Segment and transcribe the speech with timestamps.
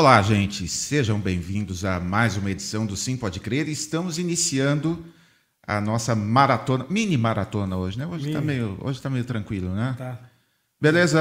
[0.00, 3.68] Olá, gente, sejam bem-vindos a mais uma edição do Sim Pode Crer.
[3.68, 5.04] Estamos iniciando
[5.62, 8.06] a nossa maratona, mini maratona hoje, né?
[8.06, 9.94] Hoje está meio, hoje tá meio tranquilo, né?
[9.98, 10.18] Tá.
[10.80, 11.20] Beleza,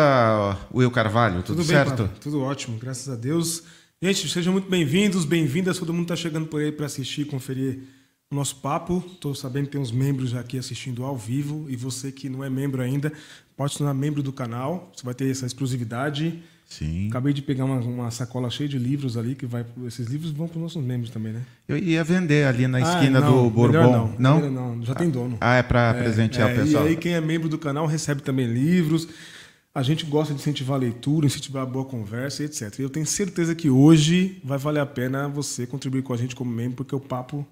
[0.73, 2.09] Will Carvalho, tudo, Tudo bem, certo?
[2.21, 3.63] Tudo ótimo, graças a Deus.
[4.01, 5.77] Gente, sejam muito bem-vindos, bem-vindas.
[5.77, 7.81] Todo mundo está chegando por aí para assistir, conferir
[8.31, 9.03] o nosso papo.
[9.11, 12.49] Estou sabendo que tem uns membros aqui assistindo ao vivo e você que não é
[12.49, 13.11] membro ainda,
[13.57, 14.89] pode se tornar membro do canal.
[14.95, 16.41] Você vai ter essa exclusividade.
[16.69, 17.07] Sim.
[17.09, 19.65] Acabei de pegar uma, uma sacola cheia de livros ali, que vai.
[19.87, 21.41] Esses livros vão para os nossos membros também, né?
[21.67, 24.13] Eu ia vender ali na Ah, esquina não, do Bourbon.
[24.19, 24.35] Não?
[24.35, 25.35] Melhor não, já tem dono.
[25.41, 26.85] Ah, é para presentear É, o pessoal.
[26.85, 29.07] E aí, quem é membro do canal recebe também livros.
[29.73, 32.77] A gente gosta de incentivar a leitura, incentivar a boa conversa, etc.
[32.77, 36.35] E eu tenho certeza que hoje vai valer a pena você contribuir com a gente
[36.35, 37.47] como membro, porque o papo,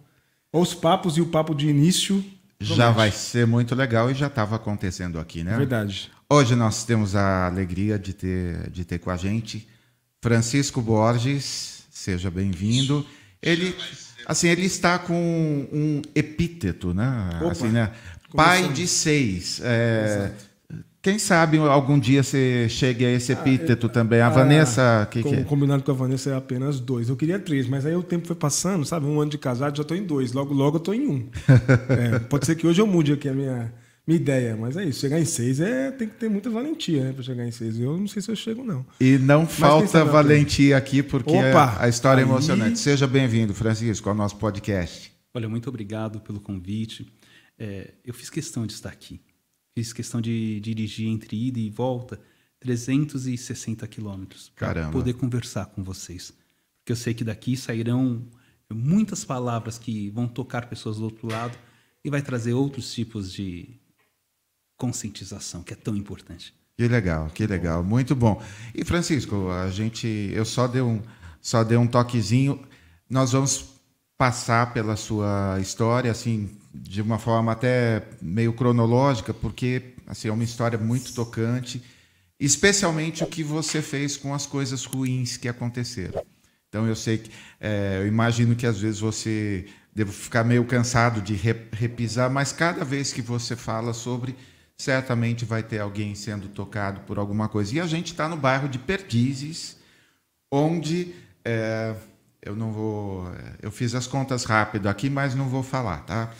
[0.54, 2.24] os papos e o papo de início.
[2.59, 5.54] Já vai ser muito legal e já estava acontecendo aqui, né?
[5.54, 6.12] É verdade.
[6.30, 9.66] Hoje nós temos a alegria de ter, de ter com a gente
[10.22, 13.06] Francisco Borges, seja bem-vindo.
[13.42, 13.73] Ele,
[14.25, 15.14] assim, ele está com
[15.72, 17.30] um epíteto, né?
[17.39, 17.94] Opa, assim, né?
[18.36, 19.61] Pai de seis.
[19.64, 20.34] É,
[21.02, 24.19] quem sabe algum dia você chegue a esse epíteto também.
[24.19, 25.44] A Vanessa, que, que Como é?
[25.45, 27.08] combinado com a Vanessa é apenas dois.
[27.08, 29.06] Eu queria três, mas aí o tempo foi passando, sabe?
[29.06, 30.34] Um ano de casado, já estou em dois.
[30.34, 31.30] Logo, logo eu estou em um.
[31.88, 33.72] É, pode ser que hoje eu mude aqui a minha,
[34.08, 35.02] minha ideia, mas é isso.
[35.02, 37.11] Chegar em seis é, tem que ter muita valentia, né?
[37.13, 37.77] Para chegar em seis.
[37.77, 38.86] Eu não sei se eu chego, não.
[39.02, 41.63] E não quem falta valentia aqui, porque Opa!
[41.77, 42.80] a, a história é Aí- emocionante.
[42.80, 45.11] Seja bem-vindo, Francisco, ao nosso podcast.
[45.33, 47.05] Olha, muito obrigado pelo convite.
[47.59, 49.19] É, eu fiz questão de estar aqui.
[49.75, 52.19] Fiz questão de dirigir entre ida e volta
[52.61, 54.91] 360 quilômetros para Caramba.
[54.91, 56.31] poder conversar com vocês.
[56.80, 58.25] Porque eu sei que daqui sairão
[58.73, 61.58] muitas palavras que vão tocar pessoas do outro lado
[62.03, 63.77] e vai trazer outros tipos de
[64.78, 66.54] conscientização, que é tão importante.
[66.78, 68.42] Que legal, que legal, muito bom.
[68.74, 71.02] E Francisco, a gente, eu só dei um,
[71.42, 72.62] só dei um toquezinho.
[73.10, 73.66] Nós vamos
[74.18, 80.44] passar pela sua história, assim, de uma forma até meio cronológica, porque assim é uma
[80.44, 81.82] história muito tocante,
[82.40, 86.24] especialmente o que você fez com as coisas ruins que aconteceram.
[86.70, 89.66] Então eu sei que, é, eu imagino que às vezes você
[89.96, 94.36] deve ficar meio cansado de re- repisar, mas cada vez que você fala sobre,
[94.78, 97.76] certamente vai ter alguém sendo tocado por alguma coisa.
[97.76, 99.78] E a gente está no bairro de Perdizes,
[100.52, 101.96] onde é,
[102.44, 103.26] eu não vou,
[103.62, 106.32] eu fiz as contas rápido aqui, mas não vou falar, tá?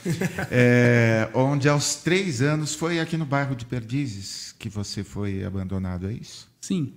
[0.52, 6.08] É, onde aos três anos foi aqui no bairro de Perdizes que você foi abandonado,
[6.08, 6.48] é isso?
[6.62, 6.94] Sim,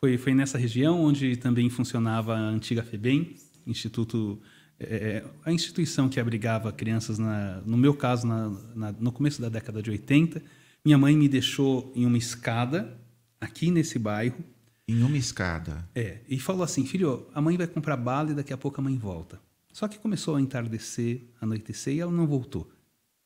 [0.00, 4.40] foi, foi nessa região onde também funcionava a antiga FEBEM, Instituto,
[4.80, 9.48] é, a instituição que abrigava crianças, na, no meu caso, na, na- no começo da
[9.48, 10.42] década de 80.
[10.84, 12.98] Minha mãe me deixou em uma escada,
[13.40, 14.42] aqui nesse bairro,
[14.88, 15.88] Em uma escada.
[15.94, 18.84] é, e falou assim, filho, a mãe vai comprar bala e daqui a pouco a
[18.84, 19.40] mãe volta.
[19.72, 22.70] Só que começou a entardecer, anoitecer e ela não voltou.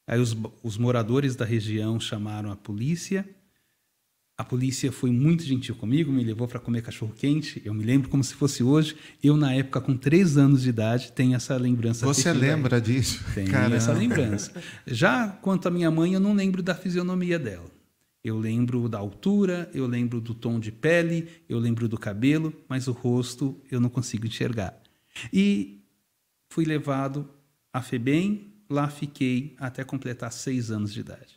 [0.07, 3.29] Aí os, os moradores da região chamaram a polícia.
[4.39, 7.63] A polícia foi muito gentil comigo, me levou para comer cachorro quente.
[7.65, 8.95] Eu me lembro como se fosse hoje.
[9.23, 12.05] Eu na época com três anos de idade tenho essa lembrança.
[12.05, 13.25] Você lembra disso?
[13.35, 13.77] Tem Caramba.
[13.77, 14.53] essa lembrança.
[14.87, 17.71] Já quanto à minha mãe, eu não lembro da fisionomia dela.
[18.23, 22.89] Eu lembro da altura, eu lembro do tom de pele, eu lembro do cabelo, mas
[22.89, 24.79] o rosto eu não consigo enxergar.
[25.33, 25.83] E
[26.51, 27.27] fui levado
[27.73, 31.36] a FEBEM, lá fiquei até completar seis anos de idade.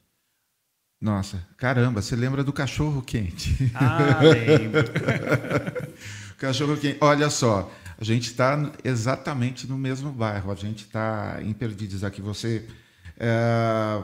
[1.02, 3.72] Nossa, caramba, você lembra do cachorro quente?
[3.74, 4.84] Ah, lembro.
[6.38, 6.98] Cachorro quente.
[7.02, 10.52] Olha só, a gente está exatamente no mesmo bairro.
[10.52, 12.22] A gente está em Perdidos aqui.
[12.22, 12.66] Você
[13.18, 14.04] é,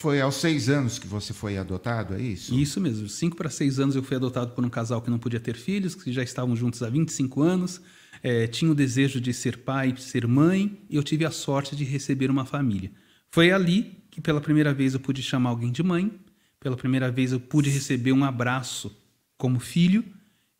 [0.00, 2.54] foi aos seis anos que você foi adotado, é isso?
[2.54, 3.08] Isso mesmo.
[3.08, 5.94] Cinco para seis anos eu fui adotado por um casal que não podia ter filhos,
[5.94, 7.80] que já estavam juntos há 25 anos,
[8.22, 11.84] eh, tinha o desejo de ser pai, ser mãe, e eu tive a sorte de
[11.84, 12.90] receber uma família.
[13.30, 16.12] Foi ali que pela primeira vez eu pude chamar alguém de mãe,
[16.60, 18.94] pela primeira vez eu pude receber um abraço
[19.38, 20.04] como filho,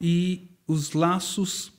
[0.01, 1.71] e os laços,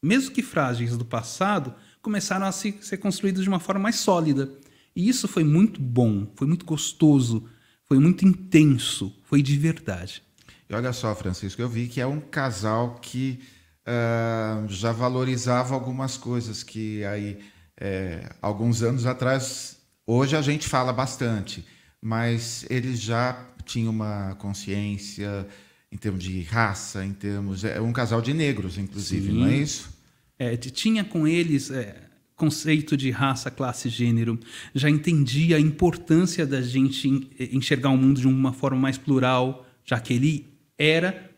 [0.00, 4.52] mesmo que frágeis do passado, começaram a se, ser construídos de uma forma mais sólida.
[4.94, 7.48] E isso foi muito bom, foi muito gostoso,
[7.86, 10.22] foi muito intenso, foi de verdade.
[10.68, 13.40] E olha só, Francisco, eu vi que é um casal que
[13.86, 17.38] ah, já valorizava algumas coisas que aí
[17.80, 21.64] é, alguns anos atrás, hoje a gente fala bastante,
[22.00, 25.46] mas eles já tinham uma consciência
[25.90, 29.38] em termos de raça, em termos é um casal de negros, inclusive, Sim.
[29.38, 29.90] não é isso?
[30.38, 31.94] É, tinha com eles, é,
[32.34, 34.38] conceito de raça, classe, gênero,
[34.74, 40.00] já entendia a importância da gente enxergar o mundo de uma forma mais plural, já
[40.00, 40.46] que ele
[40.78, 41.30] era,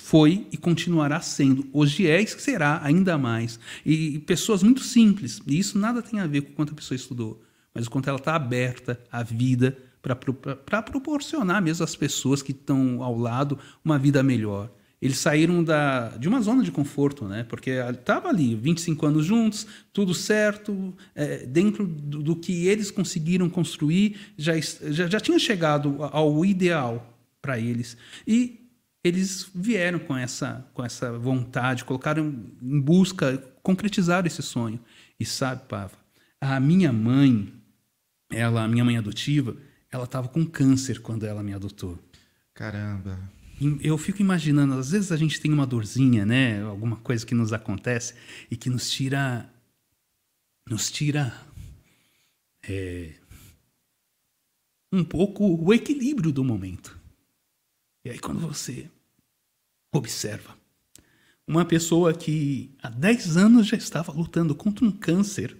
[0.00, 1.66] foi e continuará sendo.
[1.72, 3.60] Hoje é e será ainda mais.
[3.84, 7.42] E pessoas muito simples, e isso nada tem a ver com quanto a pessoa estudou,
[7.74, 13.02] mas o quanto ela está aberta à vida para proporcionar mesmo às pessoas que estão
[13.02, 14.70] ao lado uma vida melhor.
[15.00, 17.44] Eles saíram da, de uma zona de conforto, né?
[17.44, 23.48] Porque estava ali, 25 anos juntos, tudo certo, é, dentro do, do, que eles conseguiram
[23.48, 27.96] construir, já, já, já tinha chegado ao ideal para eles.
[28.26, 28.68] E
[29.04, 34.80] eles vieram com essa, com essa vontade, colocaram em busca, concretizaram esse sonho.
[35.18, 35.92] E sabe, Pava,
[36.40, 37.52] a minha mãe,
[38.30, 39.56] ela, a minha mãe adotiva,
[39.90, 41.98] ela estava com câncer quando ela me adotou.
[42.54, 43.18] Caramba.
[43.80, 46.62] Eu fico imaginando, às vezes a gente tem uma dorzinha, né?
[46.62, 48.14] Alguma coisa que nos acontece
[48.50, 49.52] e que nos tira.
[50.68, 51.34] nos tira.
[52.62, 53.14] É,
[54.92, 56.98] um pouco o equilíbrio do momento.
[58.04, 58.90] E aí, quando você
[59.92, 60.56] observa
[61.46, 65.56] uma pessoa que há 10 anos já estava lutando contra um câncer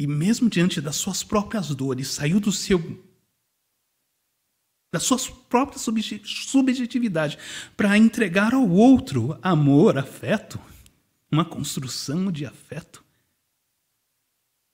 [0.00, 3.06] e, mesmo diante das suas próprias dores, saiu do seu
[4.90, 5.18] da sua
[5.50, 7.38] própria subjetividade,
[7.76, 10.58] para entregar ao outro amor, afeto,
[11.30, 13.04] uma construção de afeto.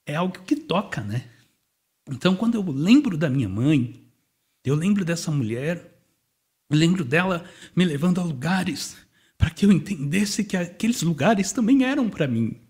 [0.07, 1.29] É algo que toca, né?
[2.09, 4.09] Então, quando eu lembro da minha mãe,
[4.65, 6.01] eu lembro dessa mulher,
[6.71, 7.45] eu lembro dela
[7.75, 8.97] me levando a lugares
[9.37, 12.66] para que eu entendesse que aqueles lugares também eram para mim,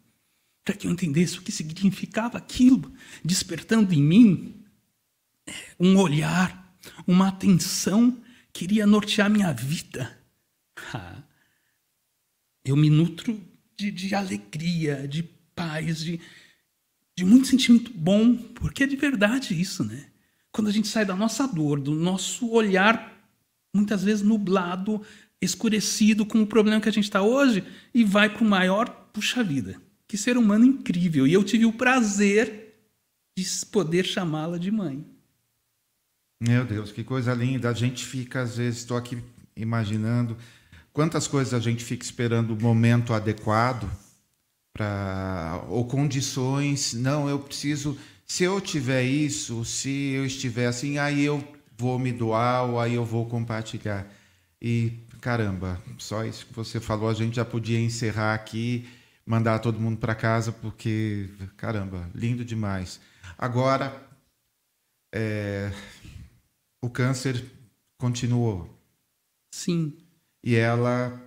[0.66, 2.92] para que eu entendesse o que significava aquilo,
[3.24, 4.64] despertando em mim
[5.78, 6.76] um olhar
[7.06, 8.20] uma atenção
[8.52, 10.20] que iria nortear minha vida.
[10.92, 11.22] Ah,
[12.64, 13.40] eu me nutro
[13.76, 15.22] de, de alegria, de
[15.54, 16.20] paz, de,
[17.16, 20.10] de muito sentimento bom, porque é de verdade isso, né?
[20.50, 23.24] Quando a gente sai da nossa dor, do nosso olhar,
[23.72, 25.00] muitas vezes nublado,
[25.40, 27.62] escurecido com o problema que a gente está hoje,
[27.94, 31.26] e vai para o maior, puxa vida, que ser humano incrível.
[31.26, 32.74] E eu tive o prazer
[33.36, 35.04] de poder chamá-la de mãe.
[36.40, 37.70] Meu Deus, que coisa linda.
[37.70, 39.22] A gente fica, às vezes, estou aqui
[39.56, 40.36] imaginando
[40.92, 43.90] quantas coisas a gente fica esperando o momento adequado
[44.72, 46.92] para ou condições.
[46.94, 47.98] Não, eu preciso.
[48.26, 51.42] Se eu tiver isso, se eu estiver assim, aí eu
[51.76, 54.06] vou me doar ou aí eu vou compartilhar.
[54.60, 58.86] E caramba, só isso que você falou, a gente já podia encerrar aqui,
[59.26, 63.00] mandar todo mundo para casa, porque caramba, lindo demais.
[63.36, 64.00] Agora,
[65.12, 65.72] é,
[66.80, 67.44] o câncer
[67.98, 68.72] continuou.
[69.52, 69.96] Sim.
[70.44, 71.20] E ela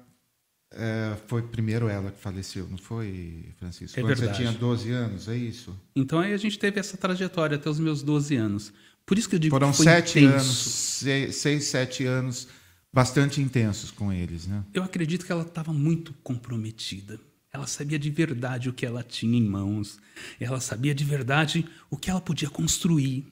[0.71, 3.99] é, foi primeiro ela que faleceu, não foi, Francisco?
[3.99, 4.37] É Quando verdade.
[4.37, 5.77] você tinha 12 anos, é isso?
[5.95, 8.73] Então aí a gente teve essa trajetória até os meus 12 anos.
[9.05, 10.35] Por isso que eu digo Foram que foi sete intenso.
[10.35, 12.47] anos, seis, seis, sete anos
[12.93, 14.63] bastante intensos com eles, né?
[14.73, 17.19] Eu acredito que ela estava muito comprometida.
[17.51, 19.99] Ela sabia de verdade o que ela tinha em mãos.
[20.39, 23.25] Ela sabia de verdade o que ela podia construir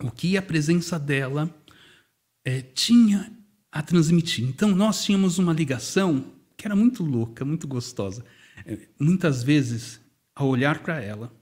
[0.00, 1.52] o que a presença dela
[2.44, 3.32] é, tinha
[3.70, 4.44] a transmitir.
[4.44, 8.24] Então, nós tínhamos uma ligação que era muito louca, muito gostosa.
[8.64, 10.00] É, muitas vezes,
[10.34, 11.32] ao olhar para ela,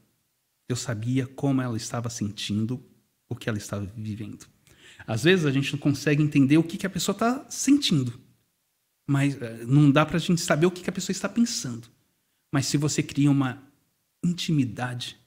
[0.69, 2.83] eu sabia como ela estava sentindo
[3.29, 4.47] o que ela estava vivendo.
[5.07, 8.19] Às vezes, a gente não consegue entender o que, que a pessoa está sentindo,
[9.07, 11.89] mas é, não dá para a gente saber o que, que a pessoa está pensando.
[12.53, 13.63] Mas se você cria uma
[14.25, 15.19] intimidade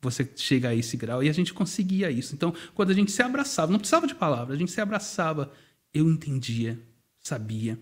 [0.00, 1.22] você chega a esse grau.
[1.22, 2.34] E a gente conseguia isso.
[2.34, 5.52] Então, quando a gente se abraçava, não precisava de palavras, a gente se abraçava,
[5.92, 6.80] eu entendia,
[7.20, 7.78] sabia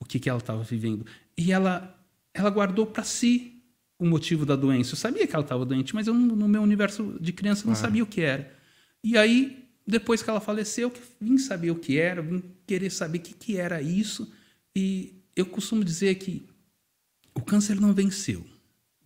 [0.00, 1.06] o que, que ela estava vivendo.
[1.36, 1.96] E ela,
[2.34, 3.62] ela guardou para si
[3.98, 4.92] o motivo da doença.
[4.92, 7.76] Eu sabia que ela estava doente, mas eu, no meu universo de criança, não ah.
[7.76, 8.52] sabia o que era.
[9.02, 13.18] E aí, depois que ela faleceu, eu vim saber o que era, vim querer saber
[13.18, 14.32] o que, que era isso.
[14.76, 16.46] E eu costumo dizer que
[17.34, 18.40] o câncer não venceu.
[18.40, 18.44] O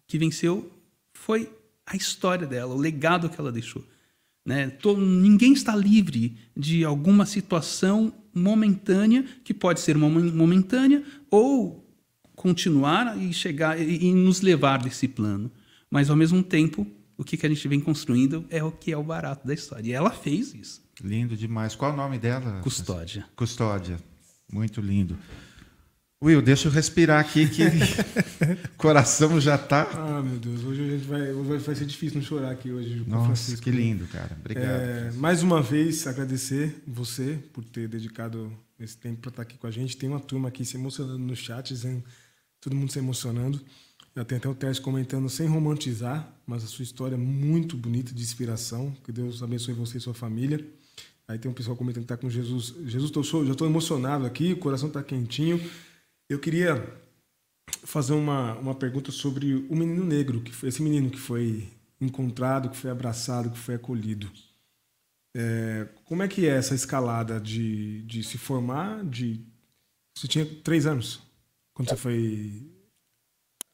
[0.09, 0.69] que venceu
[1.15, 1.49] foi
[1.87, 3.85] a história dela, o legado que ela deixou.
[4.45, 4.69] Né?
[4.69, 11.89] Todo, ninguém está livre de alguma situação momentânea, que pode ser momentânea, ou
[12.35, 15.53] continuar e chegar e, e nos levar desse plano.
[15.89, 16.85] Mas, ao mesmo tempo,
[17.17, 19.89] o que, que a gente vem construindo é o que é o barato da história.
[19.89, 20.83] E ela fez isso.
[21.01, 21.77] Lindo demais.
[21.77, 22.61] Qual o nome dela?
[22.61, 23.25] Custódia.
[23.37, 23.99] Custódia.
[24.53, 25.17] Muito lindo.
[26.23, 29.89] Will, deixa eu respirar aqui que o coração já está.
[29.95, 33.03] Ah, meu Deus, hoje a gente vai, hoje vai ser difícil não chorar aqui hoje.
[33.07, 33.63] Nossa, Francisco.
[33.63, 34.37] que lindo, cara.
[34.39, 34.67] Obrigado.
[34.67, 39.67] É, mais uma vez, agradecer você por ter dedicado esse tempo para estar aqui com
[39.67, 39.97] a gente.
[39.97, 42.05] Tem uma turma aqui se emocionando no chat, dizendo,
[42.61, 43.59] todo mundo se emocionando.
[44.15, 48.13] Já tem até o teste comentando, sem romantizar, mas a sua história é muito bonita,
[48.13, 48.95] de inspiração.
[49.05, 50.63] Que Deus abençoe você e sua família.
[51.27, 52.75] Aí tem um pessoal comentando que está com Jesus.
[52.85, 55.59] Jesus, tô, já estou emocionado aqui, o coração está quentinho.
[56.31, 56.97] Eu queria
[57.83, 61.69] fazer uma, uma pergunta sobre o menino negro, que foi esse menino que foi
[62.01, 64.31] encontrado, que foi abraçado, que foi acolhido.
[65.37, 69.05] É, como é que é essa escalada de, de se formar?
[69.05, 69.45] De
[70.17, 71.21] você tinha três anos
[71.75, 72.63] quando você foi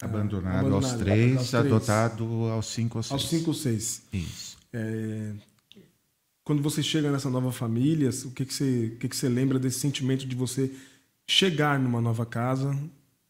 [0.00, 3.12] abandonado, abandonado aos, três, aos três, adotado aos cinco ou seis.
[3.12, 4.02] Aos cinco ou seis.
[4.10, 4.56] Isso.
[4.72, 5.34] É,
[6.42, 9.58] quando você chega nessa nova família, o que, que, você, o que, que você lembra
[9.58, 10.74] desse sentimento de você
[11.26, 12.76] chegar numa nova casa,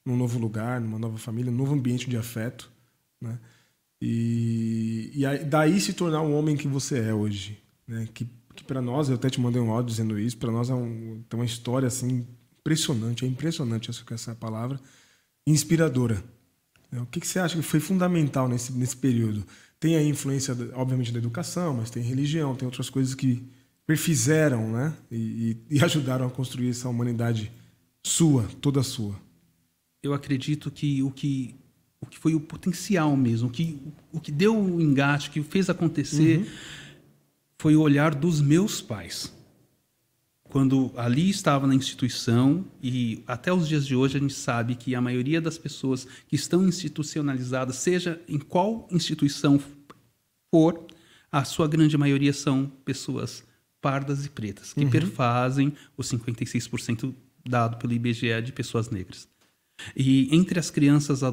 [0.05, 2.71] num novo lugar, numa nova família, num novo ambiente de afeto,
[3.21, 3.39] né?
[4.01, 8.09] E, e aí, daí se tornar o homem que você é hoje, né?
[8.13, 10.75] Que, que para nós, eu até te mandei um áudio dizendo isso, para nós é
[10.75, 12.27] um, tem uma história assim
[12.59, 14.79] impressionante, é impressionante essa, essa palavra,
[15.47, 16.23] inspiradora.
[16.91, 17.01] Né?
[17.01, 19.47] O que, que você acha que foi fundamental nesse, nesse período?
[19.79, 23.47] Tem a influência, obviamente, da educação, mas tem religião, tem outras coisas que
[23.87, 24.95] perfizeram né?
[25.11, 27.53] e, e, e ajudaram a construir essa humanidade
[28.07, 29.15] sua, toda sua.
[30.03, 31.55] Eu acredito que o que
[31.99, 33.81] o que foi o potencial mesmo, o que,
[34.13, 36.47] o que deu o engate, o que fez acontecer, uhum.
[37.59, 39.35] foi o olhar dos meus pais
[40.49, 44.95] quando ali estava na instituição e até os dias de hoje a gente sabe que
[44.95, 49.61] a maioria das pessoas que estão institucionalizadas, seja em qual instituição
[50.51, 50.87] for,
[51.31, 53.45] a sua grande maioria são pessoas
[53.81, 54.91] pardas e pretas, que uhum.
[54.91, 57.13] perfazem os 56%
[57.49, 59.29] dado pelo IBGE de pessoas negras.
[59.95, 61.27] E entre as crianças eh,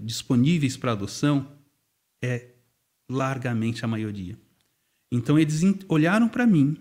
[0.00, 1.48] disponíveis para adoção
[2.22, 2.48] é
[3.08, 4.36] largamente a maioria.
[5.12, 6.76] Então eles olharam para mim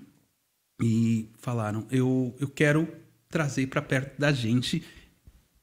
[0.81, 2.87] e falaram: eu, eu quero
[3.29, 4.83] trazer para perto da gente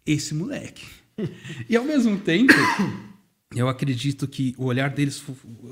[0.07, 0.87] esse moleque.
[1.69, 2.53] e ao mesmo tempo,
[3.55, 5.21] eu acredito que o olhar deles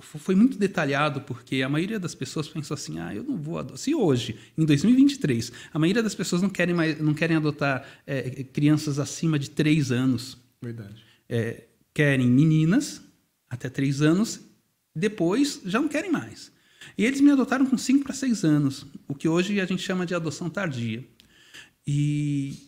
[0.00, 3.78] foi muito detalhado, porque a maioria das pessoas pensou assim: ah, eu não vou adotar.
[3.78, 8.42] Se hoje, em 2023, a maioria das pessoas não querem, mais, não querem adotar é,
[8.42, 10.36] crianças acima de 3 anos.
[10.60, 11.04] Verdade.
[11.28, 13.00] É, querem meninas
[13.48, 14.40] até 3 anos,
[14.94, 16.50] depois já não querem mais.
[16.96, 20.04] E eles me adotaram com 5 para 6 anos, o que hoje a gente chama
[20.04, 21.06] de adoção tardia.
[21.86, 22.67] E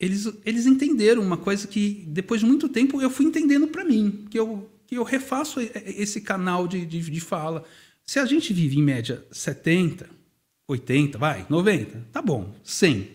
[0.00, 4.26] eles, eles entenderam uma coisa que, depois de muito tempo, eu fui entendendo para mim,
[4.30, 7.64] que eu, que eu refaço esse canal de, de, de fala.
[8.06, 10.08] Se a gente vive em média 70,
[10.68, 13.08] 80, vai, 90, tá bom, 100,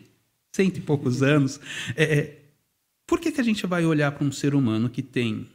[0.51, 1.59] cento e poucos anos,
[1.95, 2.39] é, é,
[3.07, 5.47] por que, que a gente vai olhar para um ser humano que tem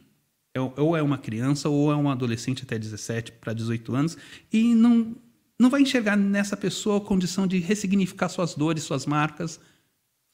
[0.53, 4.17] é ou é uma criança ou é um adolescente até 17 para 18 anos
[4.51, 5.15] e não
[5.59, 9.59] não vai enxergar nessa pessoa a condição de ressignificar suas dores, suas marcas,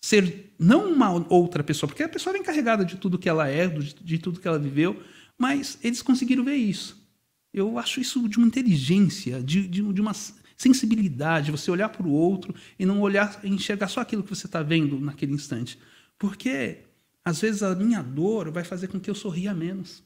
[0.05, 3.67] ser não uma outra pessoa, porque a pessoa vem carregada de tudo que ela é,
[3.67, 5.01] de, de tudo que ela viveu,
[5.35, 7.03] mas eles conseguiram ver isso.
[7.51, 10.13] Eu acho isso de uma inteligência, de, de, de uma
[10.55, 14.61] sensibilidade, você olhar para o outro e não olhar enxergar só aquilo que você está
[14.61, 15.79] vendo naquele instante.
[16.19, 16.83] Porque
[17.23, 20.03] às vezes a minha dor vai fazer com que eu sorria menos.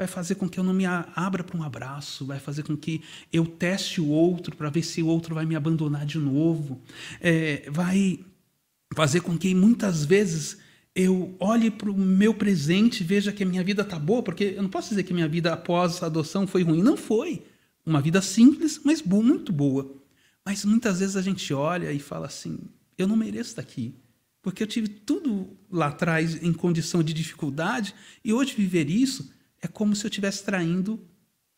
[0.00, 3.00] Vai fazer com que eu não me abra para um abraço, vai fazer com que
[3.32, 6.82] eu teste o outro para ver se o outro vai me abandonar de novo.
[7.20, 8.18] É, vai
[8.94, 10.58] fazer com que muitas vezes
[10.94, 14.54] eu olhe para o meu presente e veja que a minha vida está boa, porque
[14.56, 16.82] eu não posso dizer que minha vida após a adoção foi ruim.
[16.82, 17.42] Não foi.
[17.84, 19.94] Uma vida simples, mas boa, muito boa.
[20.44, 22.58] Mas muitas vezes a gente olha e fala assim:
[22.98, 23.94] eu não mereço estar aqui.
[24.42, 27.94] Porque eu tive tudo lá atrás em condição de dificuldade
[28.24, 31.00] e hoje viver isso é como se eu estivesse traindo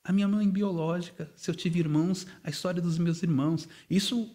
[0.04, 3.66] a minha mãe biológica, se eu tive irmãos, a história dos meus irmãos.
[3.88, 4.30] Isso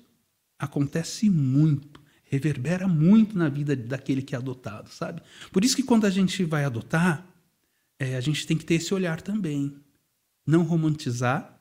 [0.57, 5.21] acontece muito, reverbera muito na vida daquele que é adotado, sabe?
[5.51, 7.25] Por isso que quando a gente vai adotar,
[7.99, 9.75] é, a gente tem que ter esse olhar também.
[10.45, 11.59] Não romantizar,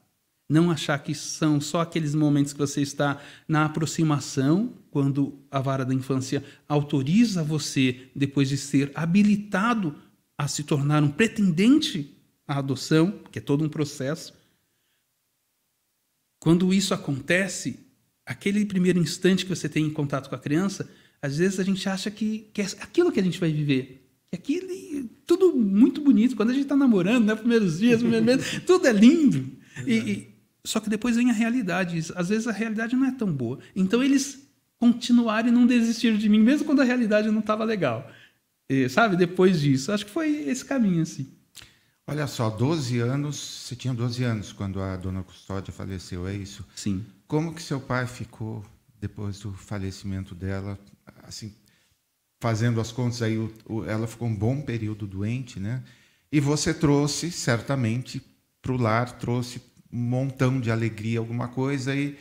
[0.48, 5.84] não achar que são só aqueles momentos que você está na aproximação, quando a vara
[5.84, 9.94] da infância autoriza você, depois de ser habilitado
[10.36, 14.32] a se tornar um pretendente à adoção, que é todo um processo.
[16.38, 17.87] Quando isso acontece,
[18.28, 20.88] aquele primeiro instante que você tem em contato com a criança,
[21.20, 24.06] às vezes a gente acha que, que é aquilo que a gente vai viver.
[24.30, 26.36] Que aquilo, tudo muito bonito.
[26.36, 29.50] Quando a gente está namorando, né, primeiros dias, primeiros meses, tudo é lindo.
[29.86, 30.28] E,
[30.62, 31.98] só que depois vem a realidade.
[32.14, 33.58] Às vezes a realidade não é tão boa.
[33.74, 34.46] Então eles
[34.78, 38.10] continuaram e não desistiram de mim, mesmo quando a realidade não estava legal.
[38.68, 39.16] E, sabe?
[39.16, 39.90] Depois disso.
[39.90, 41.26] Acho que foi esse caminho, assim.
[42.06, 46.64] Olha só, 12 anos, você tinha 12 anos quando a dona Custódia faleceu, é isso?
[46.74, 47.04] Sim.
[47.28, 48.64] Como que seu pai ficou
[48.98, 50.78] depois do falecimento dela?
[51.24, 51.54] Assim,
[52.40, 53.36] fazendo as contas aí,
[53.86, 55.84] ela ficou um bom período doente, né?
[56.32, 58.22] E você trouxe, certamente,
[58.62, 59.60] para o lar, trouxe
[59.92, 62.18] um montão de alegria, alguma coisa, e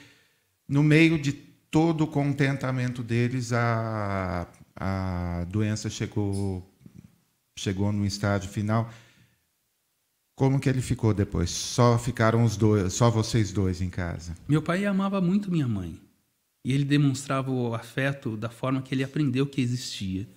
[0.68, 4.46] no meio de todo o contentamento deles, a,
[4.76, 6.70] a doença chegou,
[7.56, 8.92] chegou no estágio final.
[10.38, 11.50] Como que ele ficou depois?
[11.50, 14.38] Só ficaram os dois, só vocês dois em casa?
[14.48, 16.00] Meu pai amava muito minha mãe.
[16.64, 20.30] E ele demonstrava o afeto da forma que ele aprendeu que existia.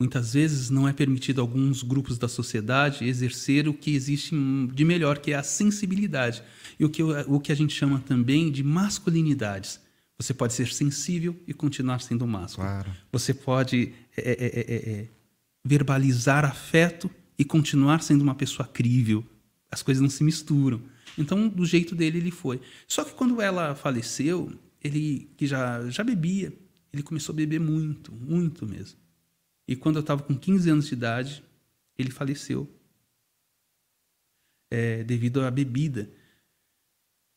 [0.00, 4.34] Muitas vezes não é permitido a alguns grupos da sociedade exercer o que existe
[4.72, 6.42] de melhor, que é a sensibilidade.
[6.80, 9.78] E o que, o que a gente chama também de masculinidades.
[10.16, 12.66] Você pode ser sensível e continuar sendo másculo.
[12.66, 12.90] Claro.
[13.12, 15.08] Você pode é, é, é,
[15.62, 19.24] verbalizar afeto e continuar sendo uma pessoa crível.
[19.70, 20.82] As coisas não se misturam.
[21.16, 22.60] Então, do jeito dele, ele foi.
[22.86, 24.52] Só que quando ela faleceu,
[24.82, 26.52] ele que já, já bebia,
[26.92, 28.98] ele começou a beber muito, muito mesmo.
[29.66, 31.44] E quando eu estava com 15 anos de idade,
[31.96, 32.68] ele faleceu
[34.70, 36.10] é, devido à bebida.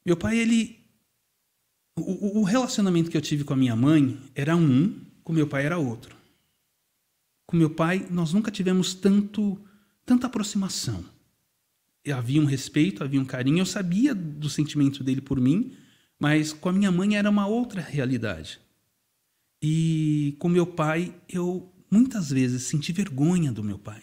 [0.05, 0.79] Meu pai, ele.
[1.97, 5.65] O, o relacionamento que eu tive com a minha mãe era um, com meu pai
[5.65, 6.15] era outro.
[7.45, 9.61] Com meu pai, nós nunca tivemos tanto
[10.05, 11.03] tanta aproximação.
[12.11, 15.75] Havia um respeito, havia um carinho, eu sabia do sentimento dele por mim,
[16.19, 18.59] mas com a minha mãe era uma outra realidade.
[19.61, 24.01] E com meu pai, eu muitas vezes senti vergonha do meu pai.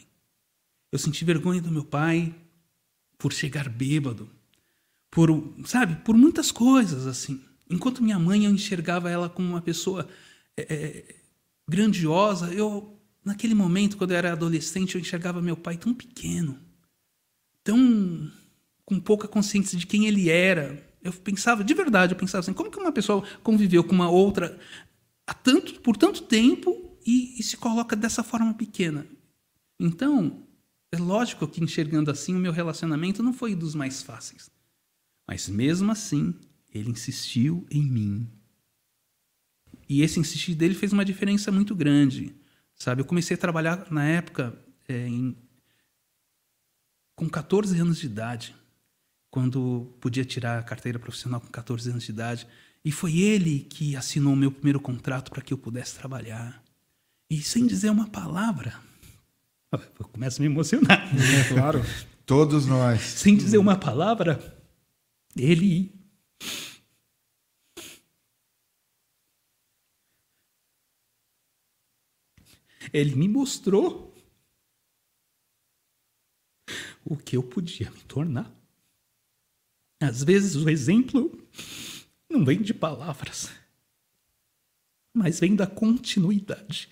[0.93, 2.35] Eu senti vergonha do meu pai
[3.19, 4.31] por chegar bêbado,
[5.11, 5.29] por,
[5.65, 7.43] sabe, por muitas coisas assim.
[7.69, 10.09] Enquanto minha mãe eu enxergava ela como uma pessoa
[10.57, 11.17] é,
[11.69, 16.59] grandiosa, eu Naquele momento, quando eu era adolescente, eu enxergava meu pai tão pequeno,
[17.63, 18.31] tão
[18.85, 20.83] com pouca consciência de quem ele era.
[21.03, 24.59] Eu pensava, de verdade, eu pensava assim, como que uma pessoa conviveu com uma outra
[25.27, 29.07] há tanto, por tanto tempo e, e se coloca dessa forma pequena?
[29.79, 30.43] Então,
[30.91, 34.51] é lógico que enxergando assim, o meu relacionamento não foi dos mais fáceis.
[35.27, 36.35] Mas mesmo assim,
[36.73, 38.31] ele insistiu em mim.
[39.89, 42.35] E esse insistir dele fez uma diferença muito grande.
[42.79, 44.57] Sabe, eu comecei a trabalhar na época
[44.89, 45.37] é, em,
[47.17, 48.55] com 14 anos de idade,
[49.31, 52.47] quando podia tirar a carteira profissional com 14 anos de idade.
[52.85, 56.63] E foi ele que assinou o meu primeiro contrato para que eu pudesse trabalhar.
[57.29, 58.75] E sem dizer uma palavra.
[59.99, 61.11] Eu começo a me emocionar.
[61.15, 61.85] É, claro.
[62.25, 63.03] Todos nós.
[63.03, 64.57] Sem dizer uma palavra,
[65.37, 65.95] ele
[72.93, 74.15] Ele me mostrou
[77.05, 78.55] o que eu podia me tornar.
[80.01, 81.31] Às vezes o exemplo
[82.29, 83.51] não vem de palavras,
[85.13, 86.91] mas vem da continuidade.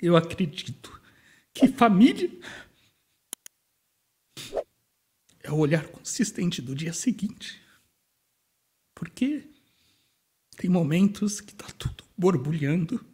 [0.00, 1.00] Eu acredito
[1.54, 2.28] que família
[5.42, 7.62] é o olhar consistente do dia seguinte.
[8.94, 9.51] Porque
[10.56, 13.04] tem momentos que tá tudo borbulhando.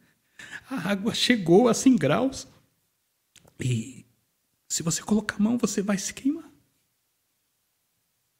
[0.70, 2.48] A água chegou a 100 graus.
[3.60, 4.04] E
[4.68, 6.48] se você colocar a mão, você vai se queimar.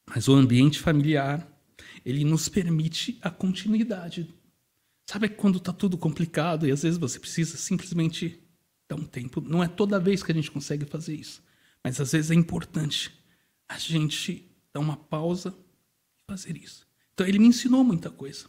[0.07, 1.47] Mas o ambiente familiar,
[2.05, 4.33] ele nos permite a continuidade.
[5.09, 8.41] Sabe quando tá tudo complicado e às vezes você precisa simplesmente
[8.87, 9.41] dar um tempo.
[9.41, 11.43] Não é toda vez que a gente consegue fazer isso.
[11.83, 13.11] Mas às vezes é importante
[13.67, 15.55] a gente dar uma pausa
[16.17, 16.87] e fazer isso.
[17.13, 18.47] Então ele me ensinou muita coisa.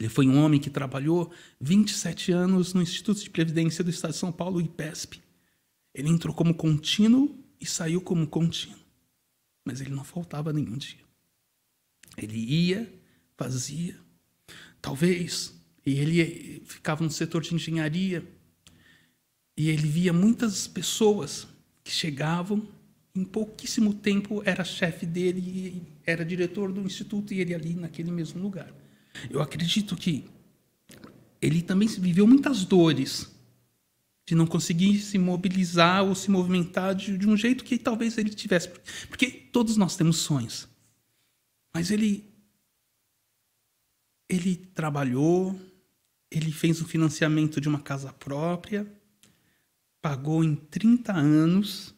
[0.00, 4.16] Ele foi um homem que trabalhou 27 anos no Instituto de Previdência do Estado de
[4.16, 5.20] São Paulo, IPESP.
[5.94, 8.80] Ele entrou como contínuo e saiu como contínuo.
[9.62, 11.04] Mas ele não faltava nenhum dia.
[12.16, 12.90] Ele ia,
[13.36, 13.94] fazia.
[14.80, 18.26] Talvez, e ele ficava no setor de engenharia,
[19.54, 21.46] e ele via muitas pessoas
[21.84, 22.66] que chegavam,
[23.14, 28.40] em pouquíssimo tempo era chefe dele, era diretor do instituto, e ele ali naquele mesmo
[28.40, 28.79] lugar.
[29.28, 30.28] Eu acredito que
[31.40, 33.30] ele também viveu muitas dores
[34.26, 38.30] de não conseguir se mobilizar ou se movimentar de, de um jeito que talvez ele
[38.30, 38.68] tivesse.
[39.08, 40.68] Porque todos nós temos sonhos.
[41.74, 42.28] Mas ele
[44.28, 45.60] ele trabalhou,
[46.30, 48.86] ele fez o financiamento de uma casa própria,
[50.00, 51.92] pagou em 30 anos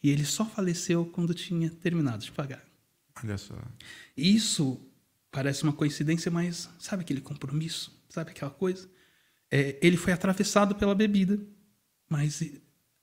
[0.00, 2.64] e ele só faleceu quando tinha terminado de pagar.
[3.22, 3.56] Olha só.
[4.16, 4.80] Isso
[5.34, 8.00] Parece uma coincidência, mas sabe aquele compromisso?
[8.08, 8.88] Sabe aquela coisa?
[9.50, 11.44] É, ele foi atravessado pela bebida,
[12.08, 12.40] mas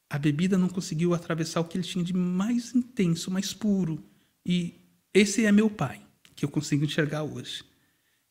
[0.10, 4.10] a bebida não conseguiu atravessar o que ele tinha de mais intenso, mais puro.
[4.46, 4.80] E
[5.14, 6.02] esse é meu pai,
[6.34, 7.66] que eu consigo enxergar hoje.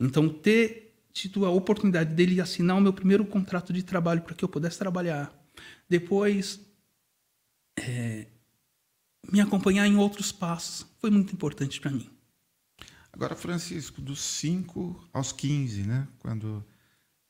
[0.01, 4.43] Então, ter tido a oportunidade dele assinar o meu primeiro contrato de trabalho para que
[4.43, 5.31] eu pudesse trabalhar,
[5.87, 6.59] depois
[7.79, 8.29] é,
[9.31, 12.11] me acompanhar em outros passos, foi muito importante para mim.
[13.13, 16.07] Agora, Francisco, dos 5 aos 15, né?
[16.21, 16.65] Quando,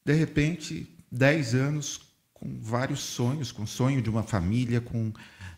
[0.05, 2.01] de repente, 10 anos
[2.35, 5.13] com vários sonhos, com sonho de uma família, com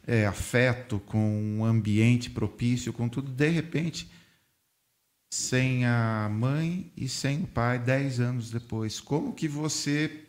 [0.06, 4.11] é, afeto, com um ambiente propício, com tudo, de repente,
[5.32, 9.00] sem a mãe e sem o pai, 10 anos depois.
[9.00, 10.24] Como que você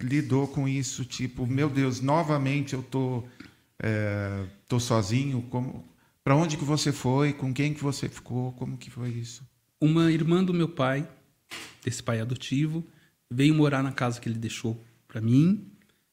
[0.00, 1.04] lidou com isso?
[1.04, 3.24] Tipo, meu Deus, novamente eu tô,
[3.78, 5.42] é, tô sozinho.
[5.42, 5.84] Como
[6.26, 7.32] para onde que você foi?
[7.32, 8.50] Com quem que você ficou?
[8.54, 9.48] Como que foi isso?
[9.80, 11.08] Uma irmã do meu pai,
[11.84, 12.84] desse pai adotivo,
[13.30, 15.70] veio morar na casa que ele deixou para mim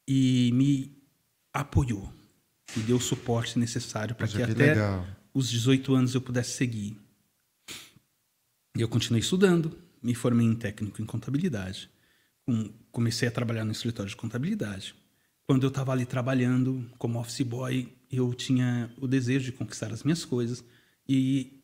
[0.07, 0.95] e me
[1.51, 2.13] apoiou,
[2.77, 5.07] me deu o suporte necessário para que, que, até legal.
[5.33, 6.95] os 18 anos eu pudesse seguir.
[8.77, 11.89] E eu continuei estudando, me formei em técnico em contabilidade,
[12.91, 14.93] comecei a trabalhar no escritório de contabilidade.
[15.47, 20.03] Quando eu estava ali trabalhando como office boy, eu tinha o desejo de conquistar as
[20.03, 20.63] minhas coisas
[21.07, 21.61] e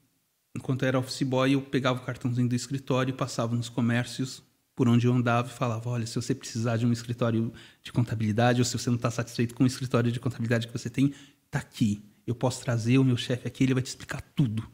[0.56, 4.44] enquanto era office boy eu pegava o cartãozinho do escritório e passava nos comércios
[4.76, 7.52] por onde eu andava e falava olha se você precisar de um escritório
[7.84, 10.90] de contabilidade ou se você não está satisfeito com o escritório de contabilidade que você
[10.90, 11.14] tem
[11.52, 12.04] tá aqui.
[12.26, 14.66] Eu posso trazer o meu chefe aqui ele vai te explicar tudo.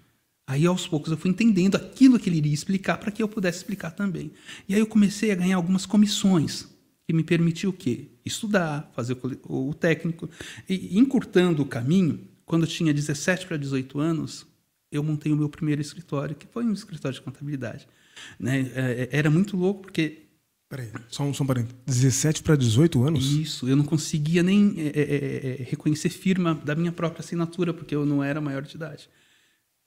[0.45, 3.59] Aí aos poucos eu fui entendendo aquilo que ele iria explicar para que eu pudesse
[3.59, 4.31] explicar também.
[4.69, 6.74] E aí eu comecei a ganhar algumas comissões
[7.05, 8.09] que me permitiu o quê?
[8.25, 10.29] Estudar, fazer o, técnico.
[10.67, 14.45] E encurtando o caminho, quando eu tinha 17 para 18 anos,
[14.91, 17.87] eu montei o meu primeiro escritório, que foi um escritório de contabilidade.
[18.39, 18.71] Né?
[18.73, 20.23] É, é, era muito louco, porque
[20.67, 21.77] Peraí, só um, só um parênteses.
[21.85, 23.23] 17 para 18 anos?
[23.33, 27.71] Isso, eu não conseguia nem é, é, é, é, reconhecer firma da minha própria assinatura,
[27.71, 29.07] porque eu não era maior de idade.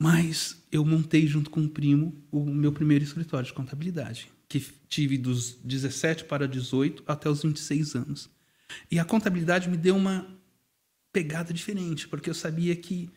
[0.01, 5.19] Mas eu montei junto com um primo o meu primeiro escritório de contabilidade que tive
[5.19, 8.31] dos 17 para 18 até os 26 anos.
[8.91, 10.27] E a contabilidade me deu uma
[11.13, 13.11] pegada diferente, porque eu sabia que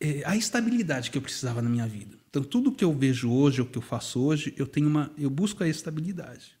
[0.00, 2.16] é, a estabilidade que eu precisava na minha vida.
[2.28, 5.30] Então, tudo que eu vejo hoje, o que eu faço hoje, eu tenho uma, eu
[5.30, 6.56] busco a estabilidade,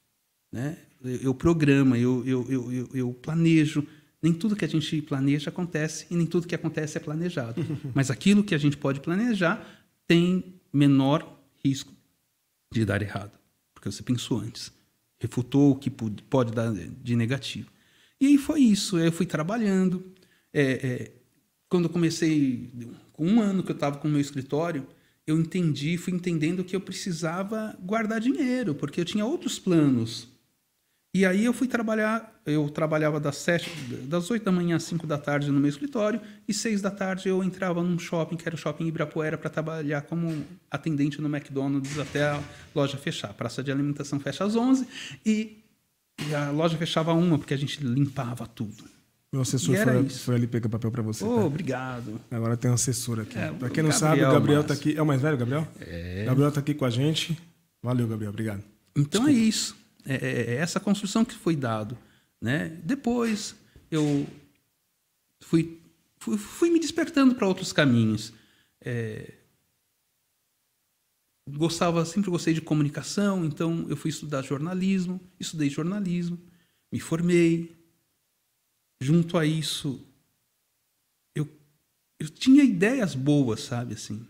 [0.50, 0.76] né?
[1.02, 3.86] Eu, eu programo, eu, eu, eu, eu, planejo.
[4.22, 7.64] Nem tudo que a gente planeja acontece e nem tudo que acontece é planejado.
[7.92, 9.66] Mas aquilo que a gente pode planejar
[10.06, 11.92] tem menor risco
[12.72, 13.41] de dar errado
[13.82, 14.72] porque você pensou antes.
[15.18, 17.68] Refutou o que pode dar de negativo.
[18.20, 18.96] E aí foi isso.
[18.96, 20.14] Eu fui trabalhando.
[20.52, 21.12] É, é,
[21.68, 22.70] quando eu comecei,
[23.12, 24.86] com um ano que eu estava com o meu escritório,
[25.26, 30.28] eu entendi, fui entendendo que eu precisava guardar dinheiro, porque eu tinha outros planos
[31.14, 33.70] e aí eu fui trabalhar, eu trabalhava das sete,
[34.04, 37.28] das oito da manhã às cinco da tarde no meu escritório e seis da tarde
[37.28, 41.98] eu entrava num shopping, que era o shopping Ibirapuera, para trabalhar como atendente no McDonald's
[41.98, 42.42] até a
[42.74, 43.30] loja fechar.
[43.30, 44.86] A praça de alimentação fecha às onze
[45.24, 45.58] e,
[46.28, 48.84] e a loja fechava uma porque a gente limpava tudo.
[49.32, 51.24] Meu assessor foi, foi, ali pegar papel para você.
[51.24, 51.44] Oh, tá?
[51.46, 52.20] Obrigado.
[52.30, 53.38] Agora tem um assessor aqui.
[53.38, 54.94] É, para quem não Gabriel sabe, o Gabriel está aqui.
[54.94, 55.66] É o mais velho, Gabriel?
[55.80, 56.24] É.
[56.26, 57.38] Gabriel está aqui com a gente.
[57.82, 58.30] Valeu, Gabriel.
[58.30, 58.62] Obrigado.
[58.94, 59.30] Então é Desculpa.
[59.30, 59.76] é isso.
[60.04, 61.96] É, é, é, essa construção que foi dado.
[62.42, 62.70] Né?
[62.82, 63.54] Depois
[63.88, 64.26] eu
[65.40, 65.80] fui,
[66.18, 68.32] fui, fui me despertando para outros caminhos.
[68.80, 69.32] É,
[71.48, 76.36] gostava, sempre gostei de comunicação, então eu fui estudar jornalismo, estudei jornalismo,
[76.90, 77.80] me formei.
[79.00, 80.04] Junto a isso,
[81.34, 81.48] eu,
[82.18, 84.26] eu tinha ideias boas, sabe assim.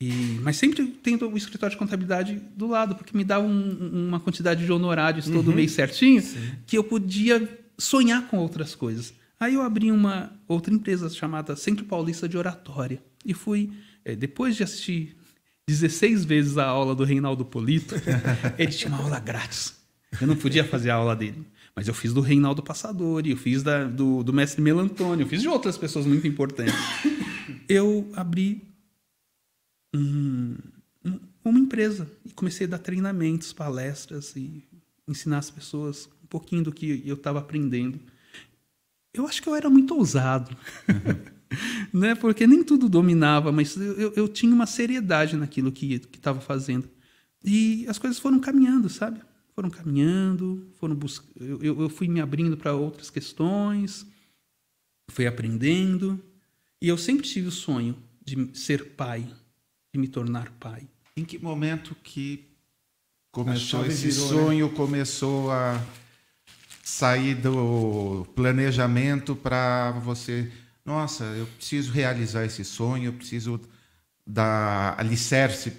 [0.00, 4.20] E, mas sempre tendo o escritório de contabilidade do lado, porque me dá um, uma
[4.20, 5.54] quantidade de honorários todo uhum.
[5.54, 6.52] mês certinho, Sim.
[6.66, 9.14] que eu podia sonhar com outras coisas.
[9.38, 13.02] Aí eu abri uma outra empresa chamada Centro Paulista de Oratória.
[13.24, 13.70] E fui,
[14.04, 15.16] é, depois de assistir
[15.68, 17.94] 16 vezes a aula do Reinaldo Polito,
[18.58, 19.76] ele tinha uma aula grátis.
[20.20, 21.46] Eu não podia fazer a aula dele.
[21.74, 25.42] Mas eu fiz do Reinaldo Passadori, eu fiz da, do, do mestre Melantônio, eu fiz
[25.42, 26.74] de outras pessoas muito importantes.
[27.66, 28.73] Eu abri
[29.94, 30.56] um,
[31.44, 34.64] uma empresa e comecei a dar treinamentos, palestras e
[35.06, 38.00] ensinar as pessoas um pouquinho do que eu estava aprendendo.
[39.12, 40.56] Eu acho que eu era muito ousado,
[41.92, 42.14] né?
[42.16, 46.88] Porque nem tudo dominava, mas eu, eu tinha uma seriedade naquilo que estava fazendo
[47.44, 49.20] e as coisas foram caminhando, sabe?
[49.54, 51.22] Foram caminhando, foram bus...
[51.36, 54.04] eu, eu fui me abrindo para outras questões,
[55.10, 56.18] fui aprendendo
[56.82, 59.28] e eu sempre tive o sonho de ser pai
[59.94, 60.88] de me tornar pai.
[61.16, 62.44] Em que momento que
[63.30, 64.42] começou esse virou, né?
[64.42, 64.74] sonho, né?
[64.74, 65.80] começou a
[66.82, 70.50] sair do planejamento para você,
[70.84, 73.60] nossa, eu preciso realizar esse sonho, eu preciso
[74.26, 75.72] dar alicerce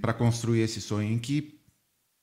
[0.00, 1.12] para construir esse sonho?
[1.12, 1.60] Em que,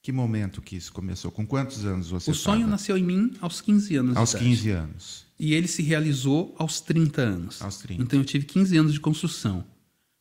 [0.02, 1.30] que momento que isso começou?
[1.30, 2.72] Com quantos anos você O sonho tava?
[2.72, 4.18] nasceu em mim aos 15 anos.
[4.18, 4.46] Aos idade.
[4.46, 5.26] 15 anos.
[5.40, 7.62] E ele se realizou aos 30 anos.
[7.62, 8.02] Aos 30.
[8.02, 9.64] Então eu tive 15 anos de construção.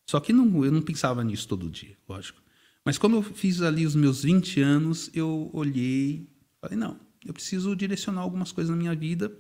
[0.06, 2.42] Só que não, eu não pensava nisso todo dia, lógico.
[2.84, 6.28] Mas quando eu fiz ali os meus 20 anos, eu olhei,
[6.60, 9.34] falei, não, eu preciso direcionar algumas coisas na minha vida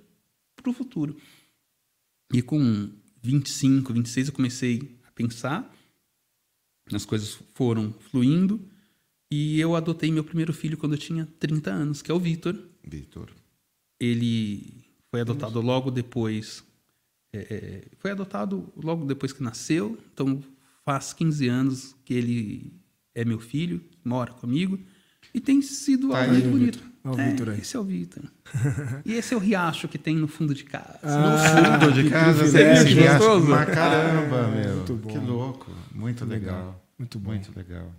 [0.56, 1.16] para o futuro.
[2.32, 2.90] E com
[3.22, 5.74] 25, 26 eu comecei a pensar,
[6.92, 8.66] as coisas foram fluindo,
[9.30, 12.56] e eu adotei meu primeiro filho quando eu tinha 30 anos, que é o Vitor
[12.82, 13.30] Vitor.
[13.98, 16.64] ele foi adotado logo depois.
[17.32, 20.42] é, é, foi adotado logo depois que nasceu, então
[20.84, 22.72] faz 15 anos que ele
[23.14, 24.78] é meu filho, mora comigo,
[25.32, 26.78] e tem sido Tá algo aí muito o bonito.
[26.78, 26.90] Vitor.
[27.06, 27.58] Olha o É, Vitor aí.
[27.60, 28.22] Esse é o Vitor.
[29.04, 30.98] e esse é o riacho que tem no fundo de casa.
[31.02, 32.82] Ah, Fundo de casa, privilégio.
[32.88, 33.18] você riacho.
[33.18, 33.46] Gostoso?
[33.48, 34.76] Mas caramba, Ah, meu.
[34.76, 35.10] muito bom.
[35.10, 35.70] Que louco.
[35.94, 36.56] Muito legal.
[36.56, 36.84] Legal.
[36.98, 37.30] Muito bom.
[37.30, 37.92] Muito legal.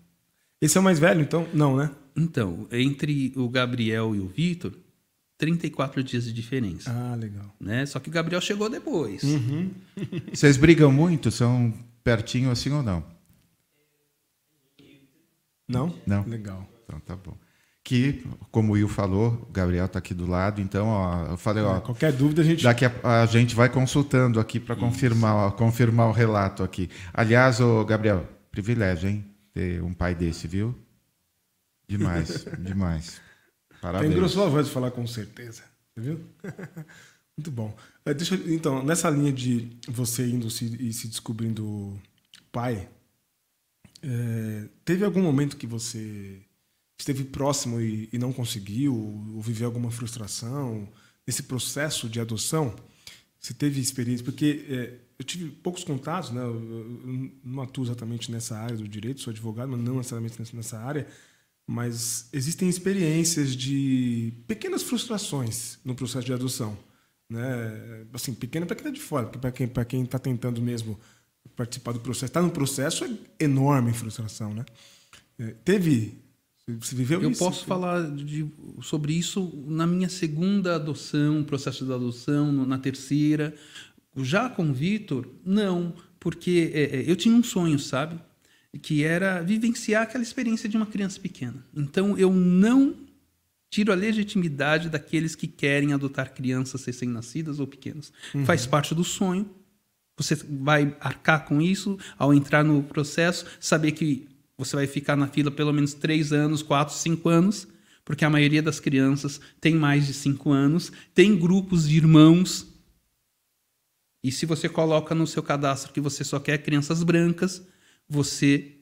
[0.62, 1.48] Esse é o mais velho, então?
[1.54, 1.92] Não, né?
[2.16, 4.74] Então, entre o Gabriel e o Vitor,
[5.38, 6.90] 34 dias de diferença.
[6.92, 7.54] Ah, legal.
[7.60, 7.86] Né?
[7.86, 9.22] Só que o Gabriel chegou depois.
[9.24, 9.70] Uhum.
[10.34, 11.30] Vocês brigam muito?
[11.30, 11.74] São
[12.06, 13.04] pertinho assim ou não?
[15.68, 16.00] Não?
[16.06, 16.24] Não.
[16.26, 16.66] Legal.
[16.84, 17.36] Então tá bom.
[17.84, 21.64] Que, como o Will falou, o Gabriel tá aqui do lado, então, ó, eu falei,
[21.64, 22.64] ó, Qualquer dúvida a gente.
[22.64, 26.90] daqui a, a gente vai consultando aqui para confirmar, ó, confirmar o relato aqui.
[27.14, 29.26] Aliás, ô Gabriel, privilégio, hein?
[29.54, 30.76] Ter um pai desse, viu?
[31.88, 33.22] Demais, demais.
[33.70, 34.12] Tem Parabéns.
[34.14, 35.62] engrossou a voz de falar com certeza.
[35.96, 36.20] Você viu?
[37.38, 37.76] Muito bom.
[38.06, 42.00] Eh, Deixa, então, nessa linha de você indo se, e se descobrindo
[42.52, 42.90] pai,
[44.02, 46.42] eh, teve algum momento que você
[47.00, 48.96] esteve próximo e, e não conseguiu,
[49.36, 50.88] ou viveu alguma frustração
[51.28, 52.76] nesse processo de adoção?
[53.40, 54.26] Você teve experiência?
[54.26, 56.42] Porque eh, eu tive poucos contatos, né?
[56.42, 60.80] Eu, eu- não atuo exatamente nessa área do direito, sou advogado, mas não necessariamente nessa
[60.80, 61.08] área.
[61.68, 66.78] Mas existem experiências de pequenas frustrações no processo de adoção,
[67.30, 68.06] né?
[68.14, 71.00] Assim, pequena para quem está de fora, porque para quem para quem está tentando mesmo
[71.56, 73.10] participar do processo, está no processo é
[73.40, 74.66] enorme frustração, né?
[75.40, 76.18] É, Teve,
[76.68, 77.40] você viveu Eu isso?
[77.40, 78.48] posso falar de-
[78.82, 83.54] sobre isso na minha segunda adoção, processo de adoção, na terceira.
[84.18, 88.20] Já com o Vitor, não, porque é, é, eu tinha um sonho, sabe?
[88.82, 91.66] Que era vivenciar aquela experiência de uma criança pequena.
[91.76, 92.96] Então eu não
[93.76, 98.14] tiro a legitimidade daqueles que querem adotar crianças recém-nascidas ou pequenas.
[98.46, 99.54] Faz parte do sonho.
[100.16, 105.28] Você vai arcar com isso ao entrar no processo, saber que você vai ficar na
[105.28, 107.68] fila pelo menos três anos, quatro, cinco anos,
[108.06, 112.66] porque a maioria das crianças tem mais de cinco anos, tem grupos de irmãos.
[114.24, 117.62] E se você coloca no seu cadastro que você só quer crianças brancas,
[118.08, 118.78] você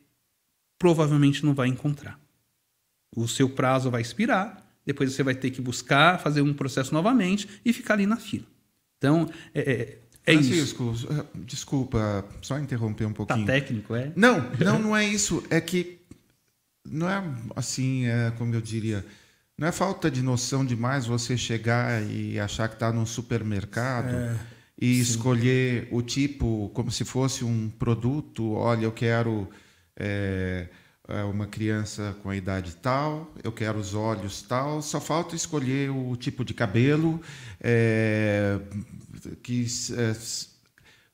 [0.77, 2.19] provavelmente não vai encontrar.
[3.15, 7.47] O seu prazo vai expirar, depois você vai ter que buscar, fazer um processo novamente
[7.63, 8.45] e ficar ali na fila.
[8.97, 10.75] Então, é, é, é isso.
[10.75, 13.45] Francisco, eh, desculpa, só interromper um Tá pouquinho.
[13.45, 14.11] técnico, é?
[14.15, 15.43] Não, não, não é isso.
[15.49, 15.99] É que
[16.85, 17.23] não é
[17.55, 19.05] assim, é, como eu diria,
[19.57, 24.37] não é falta de noção demais você chegar e achar que está num supermercado
[24.79, 28.53] e escolher o tipo como se fosse um produto.
[28.53, 29.47] Olha, eu quero
[29.95, 30.69] é, é,
[31.23, 34.81] uma criança com a idade tal, eu quero os olhos tal.
[34.81, 37.21] Só falta escolher o tipo de cabelo
[37.61, 38.59] é,
[39.43, 39.65] que
[39.97, 40.15] é,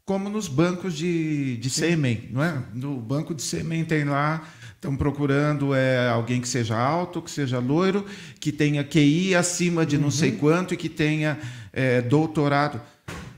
[0.05, 2.63] como nos bancos de, de sêmen, não é?
[2.73, 7.59] No banco de sêmen tem lá, estão procurando é, alguém que seja alto, que seja
[7.59, 8.05] loiro,
[8.39, 11.37] que tenha QI acima de não sei quanto e que tenha
[11.71, 12.81] é, doutorado.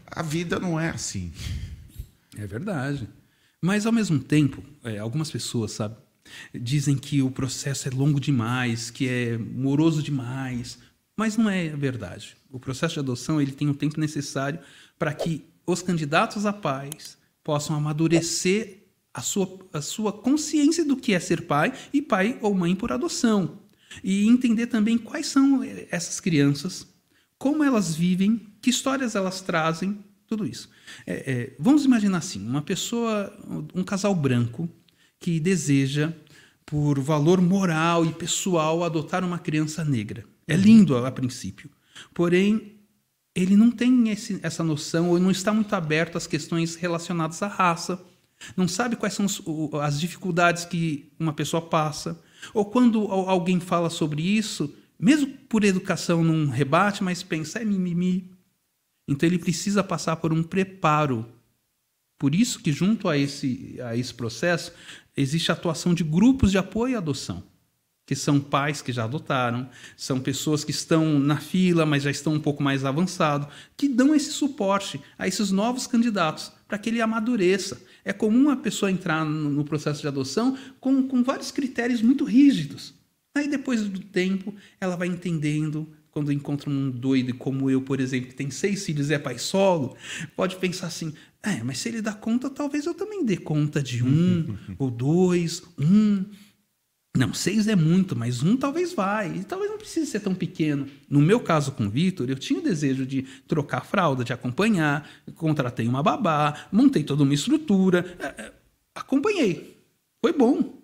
[0.06, 1.34] A vida não é assim.
[2.38, 3.10] É verdade.
[3.62, 5.96] Mas, ao mesmo tempo, é, algumas pessoas, sabe,
[6.54, 10.78] dizem que o processo é longo demais, que é moroso demais.
[11.16, 12.36] Mas não é verdade.
[12.50, 14.60] O processo de adoção ele tem o tempo necessário
[14.98, 18.82] para que os candidatos a pais possam amadurecer
[19.14, 22.92] a sua, a sua consciência do que é ser pai e pai ou mãe por
[22.92, 23.60] adoção.
[24.04, 26.88] E entender também quais são eh, essas crianças,
[27.38, 30.70] como elas vivem, que histórias elas trazem, tudo isso.
[31.06, 33.38] É, é, vamos imaginar assim: uma pessoa,
[33.76, 34.70] um casal branco
[35.22, 36.12] que deseja,
[36.66, 40.26] por valor moral e pessoal, adotar uma criança negra.
[40.48, 41.70] É lindo a, princípio.
[42.14, 42.74] Porém,
[43.36, 47.48] ele não tem esse- essa noção ou não está muito aberto às questões relacionadas à
[47.48, 48.04] raça.
[48.58, 49.28] Não sabe quais são
[49.82, 52.20] as dificuldades que uma pessoa passa.
[52.54, 57.66] Ou quando al- alguém fala sobre isso, mesmo por educação não rebate, mas pensa, é
[57.66, 58.32] mimimi.
[59.08, 61.26] Então ele precisa passar por um preparo
[62.22, 64.72] Por isso que junto a esse, a esse processo
[65.18, 67.44] existe a atuação de grupos de apoio à adoção,
[68.06, 72.36] que são pais que já adotaram, são pessoas que estão na fila, mas já estão
[72.36, 77.02] um pouco mais avançados, que dão esse suporte a esses novos candidatos para que ele
[77.02, 77.82] amadureça.
[78.06, 82.94] É comum a pessoa entrar no processo de adoção com, com vários critérios muito rígidos.
[83.34, 88.30] Aí depois do tempo, ela vai entendendo, quando encontra um doido como eu, por exemplo,
[88.30, 89.96] que tem seis filhos e é pai solo,
[90.36, 94.04] pode pensar assim: é, mas se ele dá conta, talvez eu também dê conta de
[94.04, 96.26] um, ou dois, um.
[97.18, 99.36] Não, seis é muito, mas um talvez vai.
[99.38, 100.88] E talvez não precise ser tão pequeno.
[101.10, 104.32] No meu caso com o Vitor, eu tinha o desejo de trocar a fralda, de
[104.32, 108.54] acompanhar, contratei uma babá, montei toda uma estrutura, é, é,
[108.96, 109.78] acompanhei.
[110.22, 110.82] Foi bom.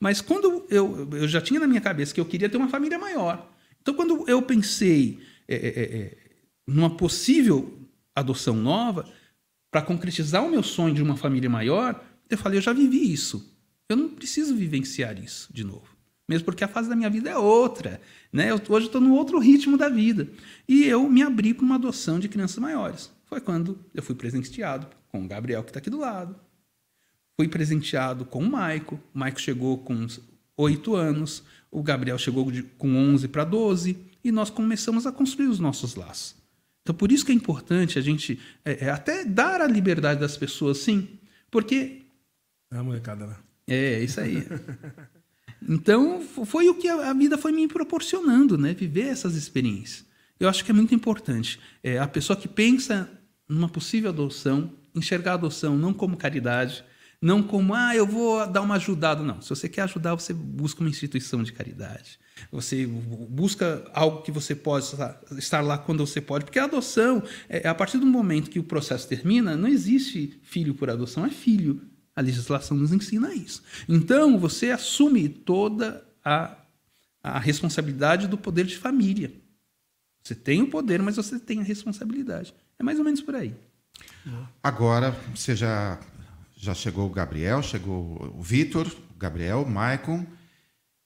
[0.00, 2.98] Mas quando eu, eu já tinha na minha cabeça que eu queria ter uma família
[2.98, 3.49] maior.
[3.80, 6.16] Então, quando eu pensei é, é, é, é
[6.66, 7.78] numa possível
[8.14, 9.08] adoção nova,
[9.70, 13.56] para concretizar o meu sonho de uma família maior, eu falei, eu já vivi isso.
[13.88, 15.96] Eu não preciso vivenciar isso de novo.
[16.28, 18.00] Mesmo porque a fase da minha vida é outra.
[18.32, 18.50] Né?
[18.50, 20.28] Eu, hoje estou no outro ritmo da vida.
[20.68, 23.10] E eu me abri para uma adoção de crianças maiores.
[23.24, 26.36] Foi quando eu fui presenteado com o Gabriel, que está aqui do lado.
[27.36, 29.00] Fui presenteado com o Maico.
[29.12, 30.06] O Maico chegou com
[30.56, 31.42] oito anos.
[31.70, 33.96] O Gabriel chegou de, com 11 para 12.
[34.22, 36.34] E nós começamos a construir os nossos laços.
[36.82, 40.36] Então, por isso que é importante a gente é, é, até dar a liberdade das
[40.36, 41.08] pessoas, sim.
[41.50, 42.02] Porque.
[42.70, 43.36] É a molecada, né?
[43.66, 44.46] É, isso aí.
[45.68, 48.72] Então, foi o que a vida foi me proporcionando, né?
[48.72, 50.06] Viver essas experiências.
[50.38, 51.60] Eu acho que é muito importante.
[51.82, 53.10] É, a pessoa que pensa
[53.46, 56.82] numa possível adoção, enxergar a adoção não como caridade,
[57.20, 59.22] não como, ah, eu vou dar uma ajudada.
[59.22, 59.42] Não.
[59.42, 62.18] Se você quer ajudar, você busca uma instituição de caridade.
[62.50, 66.46] Você busca algo que você possa estar lá quando você pode.
[66.46, 70.74] Porque a adoção, é, a partir do momento que o processo termina, não existe filho
[70.74, 71.82] por adoção, é filho.
[72.16, 73.62] A legislação nos ensina isso.
[73.88, 76.56] Então, você assume toda a,
[77.22, 79.32] a responsabilidade do poder de família.
[80.22, 82.54] Você tem o poder, mas você tem a responsabilidade.
[82.78, 83.54] É mais ou menos por aí.
[84.62, 85.98] Agora, você já,
[86.60, 90.26] já chegou o Gabriel, chegou o Vitor, o Gabriel, o Maicon,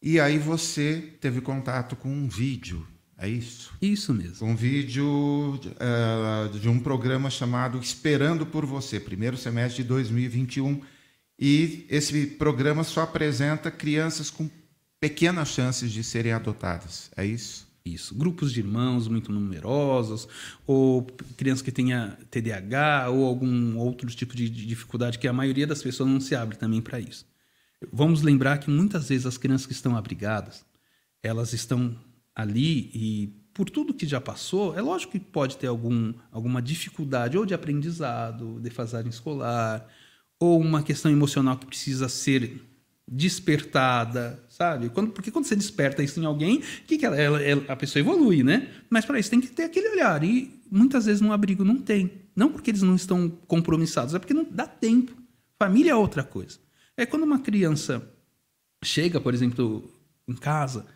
[0.03, 2.85] e aí você teve contato com um vídeo,
[3.17, 3.73] é isso?
[3.81, 4.49] Isso mesmo.
[4.49, 10.83] Um vídeo uh, de um programa chamado Esperando por Você, primeiro semestre de 2021
[11.39, 14.51] e esse programa só apresenta crianças com
[14.99, 17.11] pequenas chances de serem adotadas.
[17.17, 17.67] É isso?
[17.85, 18.15] Isso.
[18.15, 20.27] Grupos de irmãos muito numerosos,
[20.67, 21.03] ou
[21.37, 26.09] crianças que tenha TDAH, ou algum outro tipo de dificuldade que a maioria das pessoas
[26.09, 27.27] não se abre também para isso.
[27.93, 30.65] Vamos lembrar que muitas vezes as crianças que estão abrigadas,
[31.23, 31.95] elas estão
[32.35, 37.37] ali e por tudo que já passou, é lógico que pode ter algum, alguma dificuldade
[37.37, 39.87] ou de aprendizado, defasagem escolar,
[40.41, 42.63] ou uma questão emocional que precisa ser
[43.07, 44.89] despertada, sabe?
[44.89, 48.01] Quando, porque quando você desperta isso em alguém, que, que ela, ela, ela, a pessoa
[48.01, 48.69] evolui, né?
[48.89, 50.23] Mas para isso tem que ter aquele olhar.
[50.25, 52.11] E muitas vezes no abrigo não tem.
[52.35, 55.13] Não porque eles não estão compromissados, é porque não dá tempo.
[55.59, 56.59] Família é outra coisa.
[56.97, 58.11] É quando uma criança
[58.83, 59.91] chega, por exemplo,
[60.27, 60.87] em casa,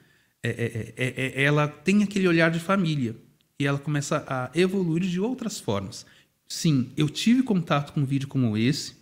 [0.43, 3.17] é, é, é, é ela tem aquele olhar de família
[3.59, 6.07] e ela começa a evoluir de outras formas.
[6.47, 8.95] Sim, eu tive contato com um vídeo como esse,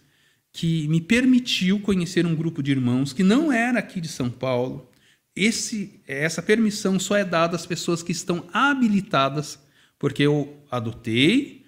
[0.56, 4.90] que me permitiu conhecer um grupo de irmãos que não era aqui de São Paulo.
[5.36, 9.58] Esse, essa permissão só é dada às pessoas que estão habilitadas,
[9.98, 11.66] porque eu adotei,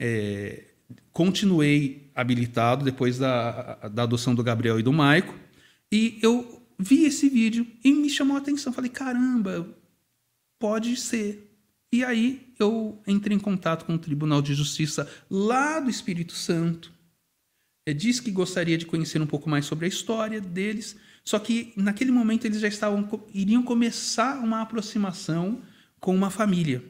[0.00, 0.64] é,
[1.12, 5.38] continuei habilitado depois da, da adoção do Gabriel e do Maico,
[5.92, 8.72] e eu vi esse vídeo e me chamou a atenção.
[8.72, 9.68] Falei, caramba,
[10.58, 11.54] pode ser.
[11.92, 16.95] E aí eu entrei em contato com o Tribunal de Justiça lá do Espírito Santo
[17.86, 21.72] é, disse que gostaria de conhecer um pouco mais sobre a história deles, só que
[21.76, 25.62] naquele momento eles já estavam iriam começar uma aproximação
[26.00, 26.84] com uma família.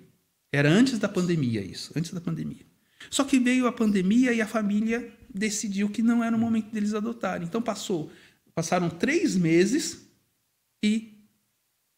[0.50, 2.64] Era antes da pandemia isso, antes da pandemia.
[3.10, 6.94] Só que veio a pandemia e a família decidiu que não era o momento deles
[6.94, 7.46] adotarem.
[7.46, 8.10] Então passou,
[8.54, 10.08] passaram três meses
[10.82, 11.12] e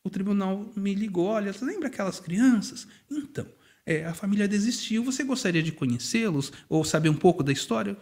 [0.04, 2.86] o tribunal me ligou, olha, você lembra aquelas crianças?
[3.10, 3.46] Então,
[3.86, 5.04] é, a família desistiu.
[5.04, 7.96] Você gostaria de conhecê-los ou saber um pouco da história?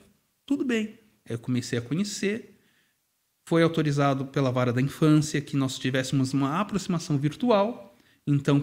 [0.47, 0.99] Tudo bem.
[1.29, 2.57] Eu comecei a conhecer.
[3.45, 7.97] Foi autorizado pela vara da infância que nós tivéssemos uma aproximação virtual.
[8.27, 8.63] Então,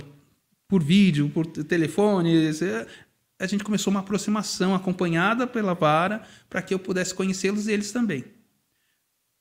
[0.67, 2.49] por vídeo, por telefone,
[3.39, 7.91] a gente começou uma aproximação acompanhada pela vara para que eu pudesse conhecê-los e eles
[7.91, 8.23] também.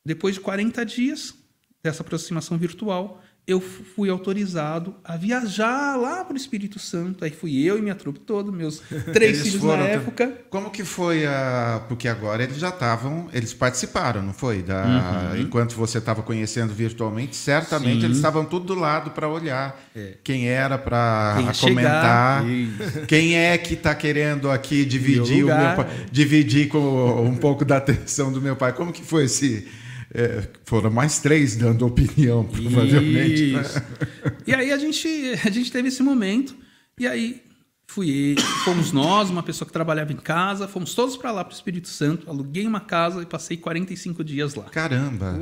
[0.04, 1.34] Depois de 40 dias
[1.82, 7.24] dessa aproximação virtual, eu fui autorizado a viajar lá para o Espírito Santo.
[7.24, 8.80] Aí fui eu e minha trupe toda, meus
[9.12, 10.32] três Eles filhos foram na tam- época.
[10.48, 11.82] Como que foi a.
[11.88, 13.28] Porque agora eles já estavam.
[13.32, 14.62] Eles participaram, não foi?
[14.62, 15.32] Da...
[15.38, 18.00] Enquanto você estava conhecendo virtualmente, certamente Uhum.
[18.00, 18.04] Sim.
[18.06, 19.76] eles estavam tudo do lado para olhar
[20.22, 22.44] quem era para comentar.
[22.44, 22.44] chegar.
[23.08, 27.76] Quem é que está querendo aqui dividir, o meu pai, dividir com um pouco da
[27.78, 28.72] atenção do meu pai?
[28.72, 29.68] Como que foi esse.
[30.14, 33.52] É, foram mais três dando opinião, provavelmente.
[33.52, 33.62] né?
[34.46, 35.08] E aí a gente,
[35.44, 36.54] a gente teve esse momento.
[36.98, 37.42] E aí
[37.86, 41.54] fui, fomos nós, uma pessoa que trabalhava em casa, fomos todos para lá para o
[41.54, 42.28] Espírito Santo.
[42.28, 45.32] Aluguei uma casa e passei 45 dias lá Caramba!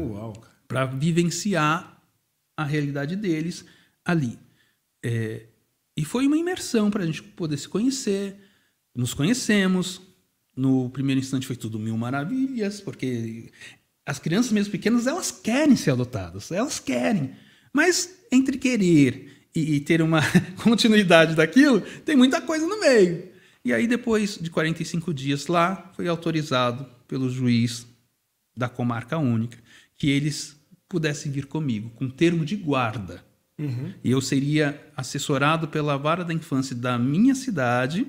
[0.69, 2.01] Para vivenciar
[2.57, 3.65] a realidade deles
[4.05, 4.39] ali.
[5.05, 5.47] É,
[5.97, 8.37] e foi uma imersão para a gente poder se conhecer.
[8.95, 10.01] Nos conhecemos.
[10.57, 13.51] No primeiro instante foi tudo mil maravilhas, porque
[14.11, 17.31] as crianças mesmo pequenas elas querem ser adotadas, elas querem.
[17.73, 20.21] Mas entre querer e, e ter uma
[20.65, 23.29] continuidade daquilo, tem muita coisa no meio.
[23.65, 27.87] E aí depois de 45 dias lá, foi autorizado pelo juiz
[28.57, 29.59] da comarca única
[29.97, 30.57] que eles
[30.89, 33.25] pudessem vir comigo com termo de guarda.
[34.03, 38.09] E eu seria assessorado pela vara da infância da minha cidade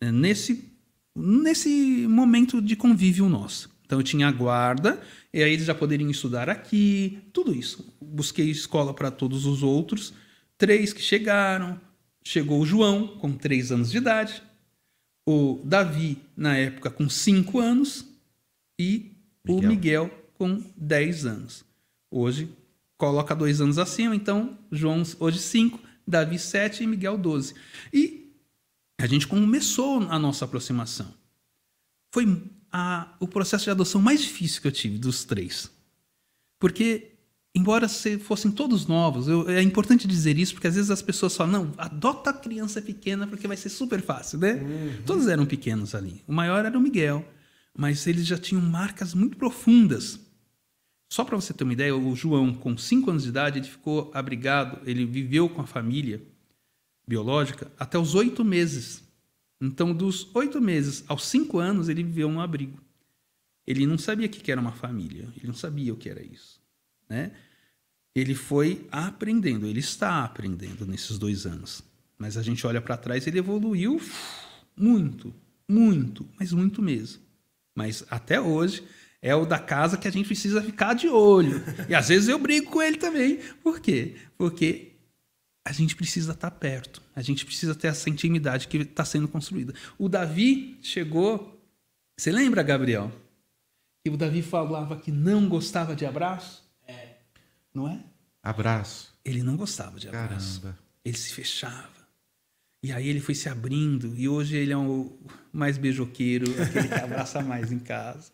[0.00, 0.72] eh, nesse,
[1.14, 3.73] nesse momento de convívio nosso.
[3.84, 5.00] Então eu tinha a guarda,
[5.32, 7.94] e aí eles já poderiam estudar aqui, tudo isso.
[8.00, 10.14] Busquei escola para todos os outros,
[10.56, 11.80] três que chegaram.
[12.24, 14.42] Chegou o João, com três anos de idade,
[15.28, 18.06] o Davi, na época, com cinco anos,
[18.78, 19.12] e
[19.46, 19.70] o Miguel.
[19.70, 21.64] Miguel com 10 anos.
[22.10, 22.48] Hoje
[22.96, 27.54] coloca dois anos acima, então João hoje 5, Davi 7 e Miguel 12.
[27.92, 28.32] E
[29.00, 31.12] a gente começou a nossa aproximação.
[32.12, 32.26] Foi
[32.76, 35.70] a- o processo de adoção mais difícil que eu tive dos três.
[36.58, 37.12] Porque,
[37.54, 41.36] embora se fossem todos novos, eu- é importante dizer isso, porque às vezes as pessoas
[41.36, 44.60] falam, não, adota a criança pequena porque vai ser super fácil, né?
[45.06, 46.24] Todos eram pequenos ali.
[46.26, 47.24] O maior era o Miguel,
[47.78, 50.18] mas eles já tinham marcas muito profundas.
[51.12, 54.10] Só para você ter uma ideia, o João, com 5 anos de idade, ele ficou
[54.12, 56.20] abrigado, ele viveu com a família
[57.06, 59.03] biológica até os oito meses.
[59.60, 62.82] Então, dos oito meses aos cinco anos, ele viveu no abrigo.
[63.66, 66.22] Ele não sabia o que que era uma família, ele não sabia o que era
[66.22, 66.60] isso.
[67.08, 67.32] Né?
[68.14, 71.82] Ele foi aprendendo, ele está aprendendo nesses dois anos.
[72.18, 74.00] Mas a gente olha para trás, ele evoluiu
[74.76, 75.34] muito,
[75.68, 77.22] muito, mas muito mesmo.
[77.74, 78.84] Mas até hoje
[79.20, 81.62] é o da casa que a gente precisa ficar de olho.
[81.88, 83.38] E às vezes eu brigo com ele também.
[83.62, 84.16] Por quê?
[84.36, 84.93] Porque
[85.64, 87.02] a gente precisa estar perto.
[87.16, 89.72] A gente precisa ter essa intimidade que está sendo construída.
[89.98, 91.58] O Davi chegou.
[92.16, 93.10] Você lembra, Gabriel?
[94.04, 96.62] Que o Davi falava que não gostava de abraço?
[96.86, 97.16] É.
[97.72, 97.98] Não é?
[98.42, 99.14] Abraço.
[99.24, 100.60] Ele não gostava de abraço.
[100.60, 100.78] Caramba.
[101.02, 101.94] Ele se fechava.
[102.82, 104.14] E aí ele foi se abrindo.
[104.14, 105.18] E hoje ele é o
[105.50, 108.30] mais beijoqueiro, aquele que abraça mais em casa.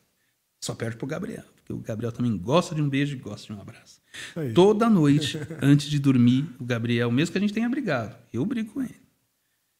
[0.60, 1.44] Só perde pro Gabriel.
[1.54, 3.99] Porque o Gabriel também gosta de um beijo e gosta de um abraço.
[4.34, 4.52] Aí.
[4.52, 8.72] Toda noite, antes de dormir, o Gabriel, mesmo que a gente tenha brigado, eu brigo
[8.72, 9.00] com ele.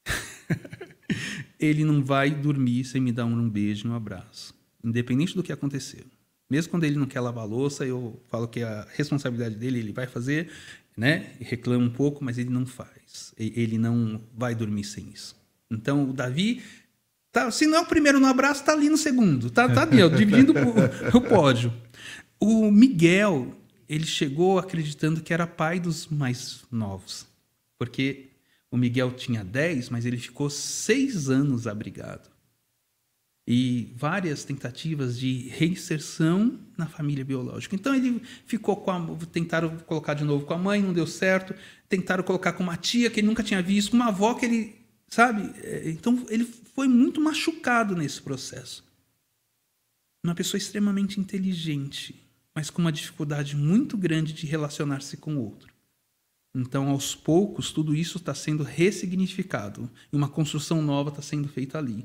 [1.58, 4.54] ele não vai dormir sem me dar um beijo e um abraço.
[4.82, 6.04] Independente do que aconteceu.
[6.48, 9.92] Mesmo quando ele não quer lavar a louça, eu falo que a responsabilidade dele ele
[9.92, 10.50] vai fazer,
[10.96, 11.30] né?
[11.40, 13.32] Reclama um pouco, mas ele não faz.
[13.38, 15.36] Ele não vai dormir sem isso.
[15.70, 16.60] Então, o Davi,
[17.30, 19.48] tá, se não é o primeiro no abraço, tá ali no segundo.
[19.48, 20.52] Tá, tá ali, ó, dividindo
[21.14, 21.72] o pódio.
[22.40, 23.54] O Miguel,
[23.91, 27.26] ele chegou acreditando que era pai dos mais novos.
[27.76, 28.28] Porque
[28.70, 32.30] o Miguel tinha 10, mas ele ficou seis anos abrigado.
[33.49, 37.74] E várias tentativas de reinserção na família biológica.
[37.74, 39.16] Então ele ficou com a.
[39.32, 41.53] Tentaram colocar de novo com a mãe, não deu certo.
[41.88, 44.76] Tentaram colocar com uma tia que ele nunca tinha visto, com uma avó que ele.
[45.09, 45.51] Sabe?
[45.64, 48.84] É, Então ele foi muito machucado nesse processo.
[50.24, 55.72] Uma pessoa extremamente inteligente, mas com uma dificuldade muito grande de relacionar-se com o outro.
[56.55, 61.78] Então, aos poucos, tudo isso está sendo ressignificado e uma construção nova está sendo feita
[61.78, 62.05] ali,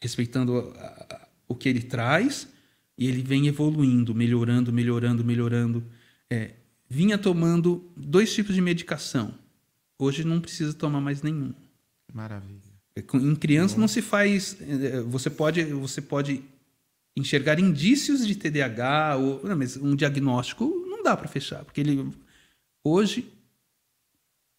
[0.00, 2.48] respeitando a- a- o que ele traz
[2.96, 5.84] e ele vem evoluindo, melhorando, melhorando, melhorando.
[6.30, 6.54] É,
[6.88, 9.34] vinha tomando dois tipos de medicação.
[9.98, 11.52] Hoje não precisa tomar mais nenhum.
[12.12, 12.60] Maravilha.
[12.94, 14.56] É, Em criança não se faz.
[14.60, 16.42] eh, Você pode, você pode
[17.20, 22.12] enxergar indícios de TDAH ou não, mas um diagnóstico não dá para fechar, porque ele
[22.84, 23.32] hoje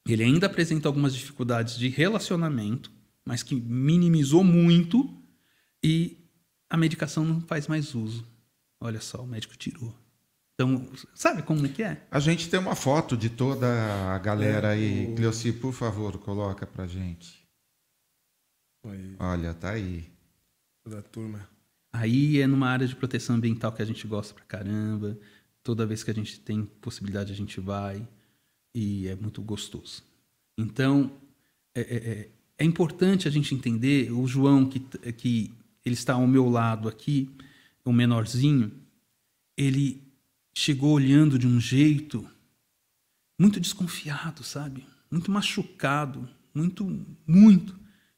[0.07, 2.91] ele ainda apresenta algumas dificuldades de relacionamento,
[3.25, 5.15] mas que minimizou muito
[5.83, 6.17] e
[6.69, 8.25] a medicação não faz mais uso.
[8.79, 9.93] Olha só, o médico tirou.
[10.55, 12.05] Então, sabe como que é?
[12.09, 13.67] A gente tem uma foto de toda
[14.13, 15.07] a galera É, aí.
[15.11, 17.41] o- Cleuci, por favor, coloca pra gente.
[18.85, 20.09] Aí, Olha, tá aí.
[20.87, 21.47] da turma.
[21.93, 25.17] Aí é numa área de proteção ambiental que a gente gosta pra caramba.
[25.63, 28.07] Toda vez que a gente tem possibilidade, a gente vai.
[28.73, 30.03] E é muito gostoso.
[30.57, 31.11] Então,
[31.75, 32.29] é, é- é-
[32.59, 34.11] é importante a gente entender.
[34.11, 34.79] O João, que,
[35.13, 35.51] que
[35.85, 37.29] ele está ao meu lado aqui,
[37.83, 38.71] o menorzinho,
[39.57, 40.01] ele
[40.53, 42.27] chegou olhando de um jeito
[43.39, 44.85] muito desconfiado, sabe?
[45.09, 46.85] Muito machucado, muito,
[47.25, 47.77] muito.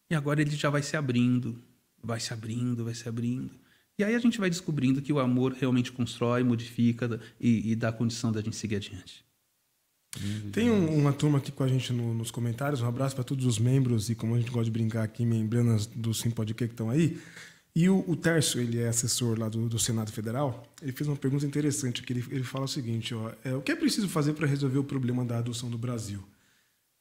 [0.09, 1.61] E agora ele já vai se abrindo,
[2.03, 3.51] vai se abrindo, vai se abrindo.
[3.99, 7.91] E aí a gente vai descobrindo que o amor realmente constrói, modifica e, e dá
[7.91, 9.23] condição da gente seguir adiante.
[10.51, 12.81] Tem um- uma turma aqui com a gente no- nos comentários.
[12.81, 15.85] Um abraço para todos os membros e, como a gente gosta de brincar aqui, membranas
[15.87, 17.19] do Sim Podcast que estão aí.
[17.75, 20.63] E o, o Tércio, ele é assessor lá do, do Senado Federal.
[20.81, 23.71] Ele fez uma pergunta interessante que ele, ele fala o seguinte: ó, é, o que
[23.71, 26.23] é preciso fazer para resolver o problema da adoção do Brasil?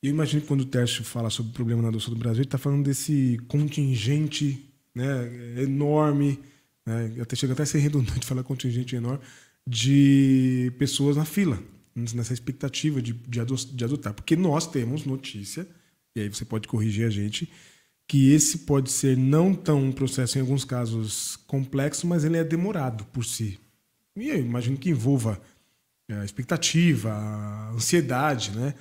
[0.02, 2.46] Eu imagino que quando o Tércio fala sobre o problema na adoção do Brasil, ele
[2.46, 4.64] está falando desse contingente
[4.94, 6.38] né, enorme,
[6.86, 9.20] né, até chega até a ser redundante falar contingente enorme,
[9.66, 11.62] de pessoas na fila,
[11.94, 14.12] nessa expectativa de, de adotar.
[14.12, 15.66] Porque nós temos notícia,
[16.16, 17.50] e aí você pode corrigir a gente,
[18.08, 22.44] que esse pode ser não tão um processo, em alguns casos, complexo, mas ele é
[22.44, 23.58] demorado por si.
[24.16, 25.40] E eu imagino que envolva
[26.08, 28.74] é, a expectativa, a ansiedade, né?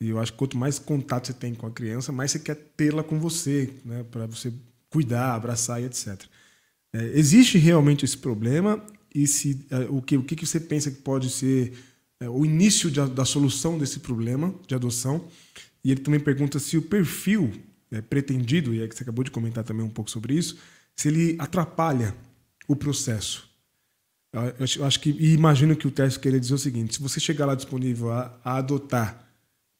[0.00, 2.54] E eu acho que quanto mais contato você tem com a criança, mais você quer
[2.54, 4.02] tê-la com você, né?
[4.10, 4.52] Para você
[4.88, 6.24] cuidar, abraçar e etc.
[6.92, 8.84] É, existe realmente esse problema
[9.14, 11.72] e se é, o que o que você pensa que pode ser
[12.20, 15.24] é, o início de da solução desse problema de adoção?
[15.84, 17.50] E ele também pergunta se o perfil
[17.90, 20.58] é, pretendido, e é que você acabou de comentar também um pouco sobre isso,
[20.96, 22.14] se ele atrapalha
[22.68, 23.48] o processo.
[24.78, 27.46] Eu acho, que e imagino que o teste queria dizer o seguinte: se você chegar
[27.46, 29.26] lá disponível a, a adotar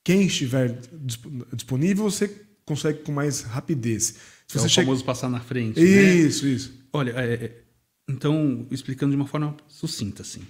[0.04, 2.28] quem estiver disp- disponível, você
[2.64, 4.14] consegue com mais rapidez.
[4.48, 5.78] Se É o você chega- famoso passar na frente.
[5.78, 6.14] né?
[6.14, 6.79] Isso, isso.
[6.92, 7.64] Olha, é, é,
[8.08, 10.46] então, explicando de uma forma sucinta, assim,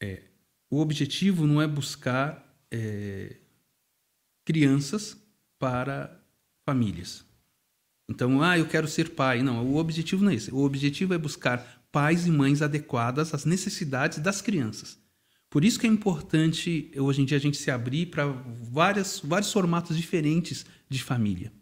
[0.00, 0.22] é,
[0.68, 3.36] o objetivo não é buscar é,
[4.44, 5.16] crianças
[5.58, 6.20] para
[6.64, 7.24] famílias.
[8.08, 9.42] Então, ah, eu quero ser pai.
[9.42, 10.52] Não, o objetivo não é esse.
[10.52, 14.98] O objetivo é buscar pais e mães adequadas às necessidades das crianças.
[15.48, 19.22] Por isso que é importante, hoje em dia, a gente se abrir para vários
[19.52, 21.52] formatos diferentes de família.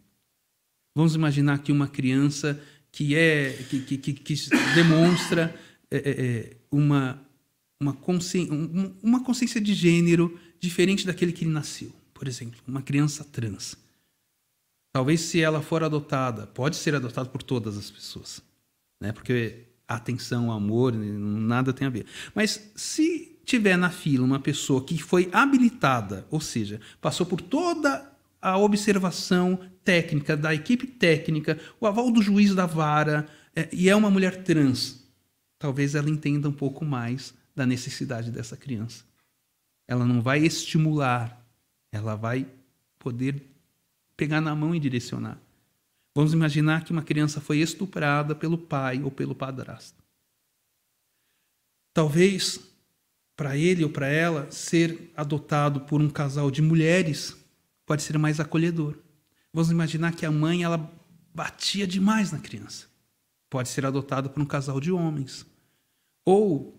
[0.95, 2.61] Vamos imaginar que uma criança
[2.95, 4.35] que é que, que, que,
[4.73, 5.53] demonstra
[5.91, 7.21] é, é, é, uma
[7.77, 8.53] uma consciência,
[9.03, 11.91] uma consciência de gênero diferente daquele que ele nasceu.
[12.13, 13.77] Por exemplo, uma criança trans.
[14.93, 18.41] Talvez se ela for adotada, pode ser adotada por todas as pessoas,
[19.01, 19.11] né?
[19.11, 22.05] Porque atenção, amor, nada tem a ver.
[22.33, 28.09] Mas se tiver na fila uma pessoa que foi habilitada, ou seja, passou por toda
[28.41, 33.95] a observação técnica da equipe técnica, o aval do juiz da vara, é, e é
[33.95, 35.05] uma mulher trans,
[35.57, 39.05] talvez ela entenda um pouco mais da necessidade dessa criança.
[39.87, 41.41] Ela não vai estimular,
[41.91, 42.47] ela vai
[42.99, 43.41] poder
[44.17, 45.39] pegar na mão e direcionar.
[46.13, 50.03] Vamos imaginar que uma criança foi estuprada pelo pai ou pelo padrasto.
[51.93, 52.59] Talvez
[53.35, 57.35] para ele ou para ela ser adotado por um casal de mulheres
[57.85, 59.04] pode ser mais acolhedor.
[59.55, 60.91] Vamos imaginar que a mãe ela
[61.33, 62.87] batia demais na criança.
[63.49, 65.45] Pode ser adotado por um casal de homens.
[66.25, 66.77] Ou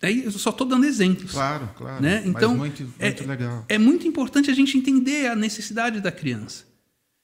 [0.00, 1.32] aí eu só estou dando exemplos.
[1.32, 2.00] Claro, claro.
[2.00, 2.18] Né?
[2.20, 3.64] Mas Então, muito, muito é, legal.
[3.68, 6.64] É muito importante a gente entender a necessidade da criança.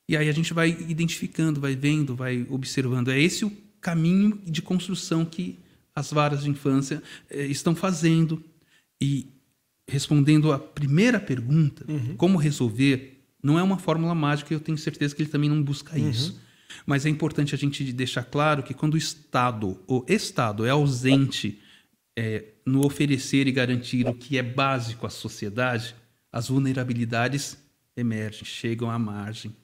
[0.08, 3.12] E aí a gente vai identificando, vai vendo, vai observando.
[3.12, 5.60] É esse o caminho de construção que
[5.94, 8.42] as varas de infância eh, estão fazendo.
[9.00, 9.28] E
[9.88, 11.86] respondendo à primeira pergunta,
[12.16, 13.11] como resolver,
[13.42, 16.40] não é uma fórmula mágica, eu tenho certeza que ele também não busca isso.
[16.86, 21.60] Mas é importante a gente deixar claro que quando o Estado, o Estado é ausente
[22.16, 25.94] é, no oferecer e garantir o que é básico à sociedade,
[26.30, 27.58] as vulnerabilidades
[27.96, 29.54] emergem, chegam à margem.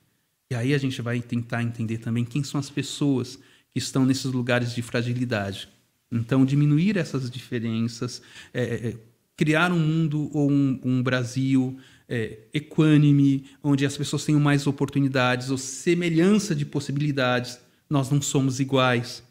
[0.50, 3.38] E aí a gente vai tentar entender também quem são as pessoas
[3.72, 5.68] que estão nesses lugares de fragilidade.
[6.10, 8.22] Então, diminuir essas diferenças,
[8.52, 8.96] é, é,
[9.36, 11.78] criar um mundo ou um, um Brasil
[12.08, 17.60] é, equânime, onde as pessoas tenham mais oportunidades ou semelhança de possibilidades.
[17.88, 19.22] Nós não somos iguais,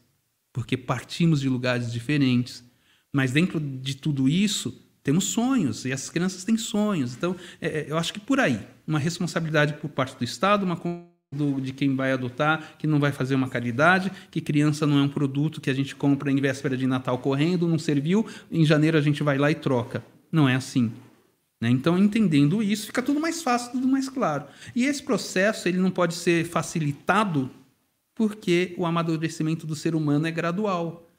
[0.54, 2.64] porque partimos de lugares diferentes.
[3.12, 7.16] Mas dentro de tudo isso, temos sonhos, e as crianças têm sonhos.
[7.16, 10.76] Então, é, eu acho que por aí, uma responsabilidade por parte do Estado, uma
[11.32, 15.02] do, de quem vai adotar, que não vai fazer uma caridade, que criança não é
[15.02, 18.98] um produto que a gente compra em véspera de Natal correndo, não serviu, em janeiro
[18.98, 20.04] a gente vai lá e troca.
[20.32, 20.92] Não é assim.
[21.62, 21.70] Né?
[21.70, 24.46] Então, entendendo isso, fica tudo mais fácil, tudo mais claro.
[24.76, 27.50] E esse processo ele não pode ser facilitado
[28.16, 31.10] porque o amadurecimento do ser humano é gradual.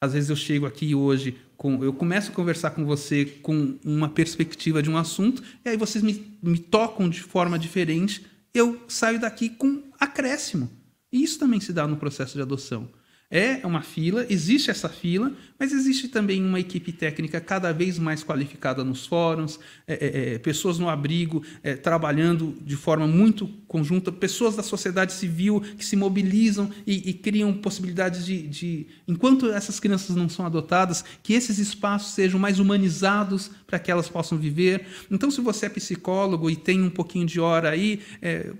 [0.00, 4.08] Às vezes eu chego aqui hoje, com, eu começo a conversar com você com uma
[4.08, 8.24] perspectiva de um assunto, e aí vocês me, me tocam de forma diferente
[8.56, 10.70] eu saio daqui com acréscimo.
[11.12, 12.88] E isso também se dá no processo de adoção.
[13.28, 18.22] É uma fila, existe essa fila, mas existe também uma equipe técnica cada vez mais
[18.22, 24.12] qualificada nos fóruns, é, é, é, pessoas no abrigo é, trabalhando de forma muito conjunta,
[24.12, 29.80] pessoas da sociedade civil que se mobilizam e, e criam possibilidades de, de, enquanto essas
[29.80, 34.86] crianças não são adotadas, que esses espaços sejam mais humanizados para que elas possam viver.
[35.10, 38.52] Então, se você é psicólogo e tem um pouquinho de hora aí, é,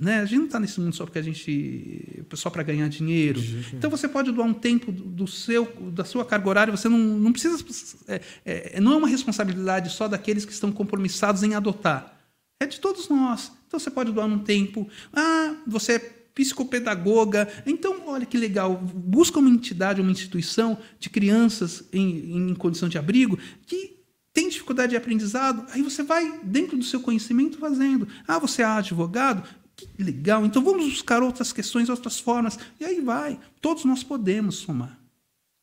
[0.00, 0.20] né?
[0.20, 3.40] A gente não está nesse mundo só porque a gente só para ganhar dinheiro.
[3.72, 6.70] Então você pode doar um tempo do seu, da sua carga horária.
[6.70, 7.64] Você não, não precisa.
[8.06, 12.18] É, é, não é uma responsabilidade só daqueles que estão compromissados em adotar.
[12.60, 13.52] É de todos nós.
[13.66, 14.88] Então você pode doar um tempo.
[15.12, 15.98] Ah, você é
[16.34, 17.48] psicopedagoga.
[17.66, 18.76] Então, olha que legal.
[18.76, 23.98] Busca uma entidade, uma instituição de crianças em, em condição de abrigo que
[24.38, 28.06] tem dificuldade de aprendizado, aí você vai, dentro do seu conhecimento, fazendo.
[28.24, 29.42] Ah, você é advogado?
[29.78, 30.44] Que legal.
[30.44, 32.58] Então vamos buscar outras questões, outras formas.
[32.80, 33.38] E aí vai.
[33.60, 34.98] Todos nós podemos somar.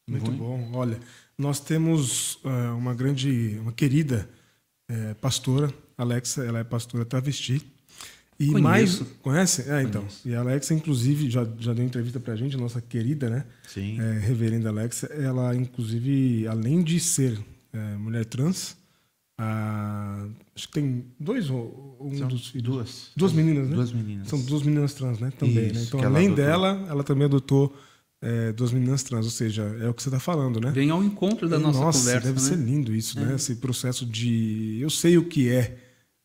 [0.10, 0.72] Muito bom.
[0.74, 1.00] Olha,
[1.38, 4.30] nós temos uh, uma grande, uma querida
[4.90, 7.62] uh, pastora, Alexa, ela é pastora travesti.
[8.40, 8.62] E Conheço.
[8.64, 9.00] mais.
[9.22, 9.70] Conhece?
[9.70, 10.02] É, então.
[10.02, 10.28] Conheço.
[10.28, 13.46] E a Alexa, inclusive, já, já deu entrevista pra gente, nossa querida, né?
[13.68, 14.00] Sim.
[14.00, 15.08] É, reverenda Alexa.
[15.08, 17.40] Ela, inclusive, além de ser
[17.74, 18.78] é, mulher trans,
[19.38, 22.64] ah, acho que tem dois ou um São dos filhos.
[22.66, 23.12] Duas.
[23.16, 23.76] Duas meninas, né?
[23.76, 24.28] Duas meninas.
[24.30, 25.32] São duas meninas trans, né?
[25.38, 25.68] Também, né?
[25.68, 25.84] Isso, né?
[25.88, 26.46] Então, além adotou.
[26.46, 27.76] dela, ela também adotou
[28.22, 30.72] é, duas meninas trans, ou seja, é o que você está falando, né?
[30.72, 32.28] Vem ao encontro da E, nossa, nossa, conversa.
[32.28, 32.48] deve né?
[32.50, 33.26] ser lindo isso, É.
[33.26, 33.36] né?
[33.36, 35.78] Esse processo de eu sei o que é.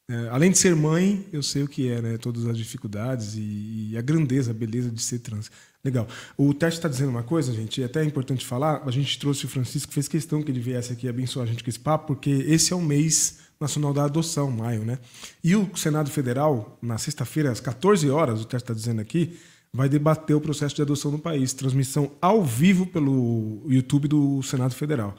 [0.09, 2.17] É, além de ser mãe, eu sei o que é, né?
[2.19, 5.51] Todas as dificuldades e, e a grandeza, a beleza de ser trans.
[5.83, 6.07] Legal.
[6.37, 8.83] O teste está dizendo uma coisa, gente, e até é importante falar.
[8.85, 11.71] A gente trouxe o Francisco, fez questão que ele viesse aqui abençoar a gente com
[11.71, 14.99] esse papo, porque esse é o mês nacional da adoção, maio, né?
[15.43, 19.39] E o Senado Federal, na sexta-feira, às 14 horas, o teste está dizendo aqui,
[19.73, 21.53] vai debater o processo de adoção no país.
[21.55, 25.17] Transmissão ao vivo pelo YouTube do Senado Federal.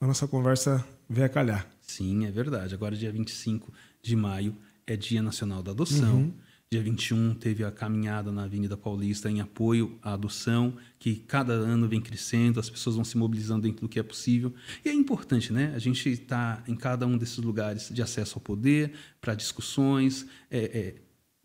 [0.00, 1.66] A nossa conversa veio a calhar.
[1.80, 2.74] Sim, é verdade.
[2.74, 4.56] Agora, dia 25 de maio,
[4.86, 6.32] é Dia Nacional da Adoção.
[6.74, 11.86] Dia 21 teve a caminhada na Avenida Paulista em apoio à adoção, que cada ano
[11.86, 14.52] vem crescendo, as pessoas vão se mobilizando dentro do que é possível.
[14.84, 15.72] E é importante, né?
[15.76, 20.26] A gente está em cada um desses lugares de acesso ao poder, para discussões.
[20.50, 20.94] É, é,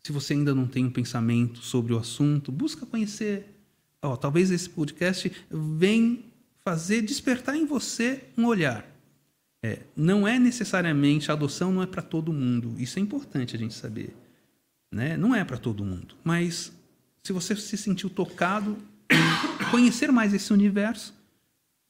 [0.02, 3.54] se você ainda não tem um pensamento sobre o assunto, busca conhecer.
[4.02, 6.18] Ó, talvez esse podcast venha
[6.66, 8.84] fazer despertar em você um olhar.
[9.62, 12.74] É, não é necessariamente a adoção não é para todo mundo.
[12.80, 14.16] Isso é importante a gente saber,
[14.92, 15.18] né?
[15.18, 16.16] Não é para todo mundo.
[16.24, 16.72] Mas
[17.24, 18.78] se você se sentiu tocado
[19.10, 21.14] em conhecer mais esse universo,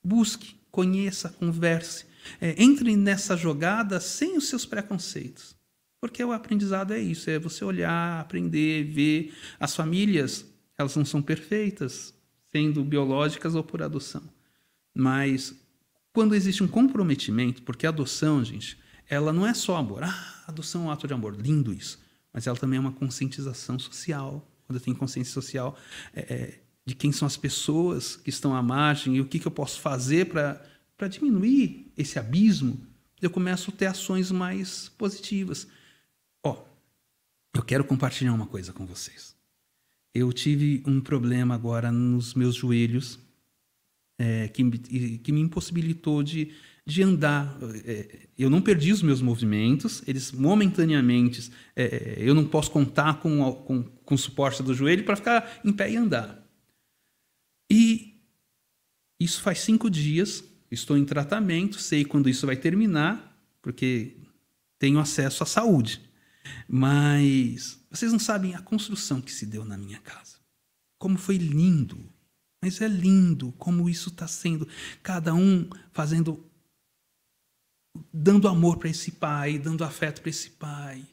[0.03, 2.07] busque, conheça, converse,
[2.39, 5.55] É, entre nessa jogada sem os seus preconceitos,
[6.01, 9.33] porque o aprendizado é isso, é você olhar, aprender, ver.
[9.57, 10.45] As famílias
[10.77, 12.13] elas não são perfeitas,
[12.51, 14.21] sendo biológicas ou por adoção,
[14.93, 15.55] mas
[16.13, 18.77] quando existe um comprometimento, porque a adoção, gente,
[19.07, 20.03] ela não é só amor.
[20.03, 21.97] Ah, adoção é um ato de amor, lindo isso.
[22.33, 24.47] Mas ela também é uma conscientização social.
[24.65, 25.77] Quando tem consciência social
[26.13, 29.47] é, é, de quem são as pessoas que estão à margem e o que, que
[29.47, 32.79] eu posso fazer para diminuir esse abismo,
[33.21, 35.67] eu começo a ter ações mais positivas.
[36.43, 36.63] Ó,
[37.53, 39.35] eu quero compartilhar uma coisa com vocês.
[40.13, 43.19] Eu tive um problema agora nos meus joelhos
[44.17, 46.53] é, que, que me impossibilitou de,
[46.89, 47.55] de andar.
[47.85, 53.53] É, eu não perdi os meus movimentos, eles momentaneamente é, eu não posso contar com,
[53.53, 56.43] com, com o suporte do joelho para ficar em pé e andar.
[57.71, 58.19] E
[59.19, 64.17] isso faz cinco dias, estou em tratamento, sei quando isso vai terminar, porque
[64.79, 66.01] tenho acesso à saúde.
[66.67, 70.37] Mas vocês não sabem a construção que se deu na minha casa.
[70.97, 72.11] Como foi lindo.
[72.61, 74.67] Mas é lindo como isso está sendo.
[75.03, 76.48] Cada um fazendo.
[78.13, 81.05] Dando amor para esse pai, dando afeto para esse pai.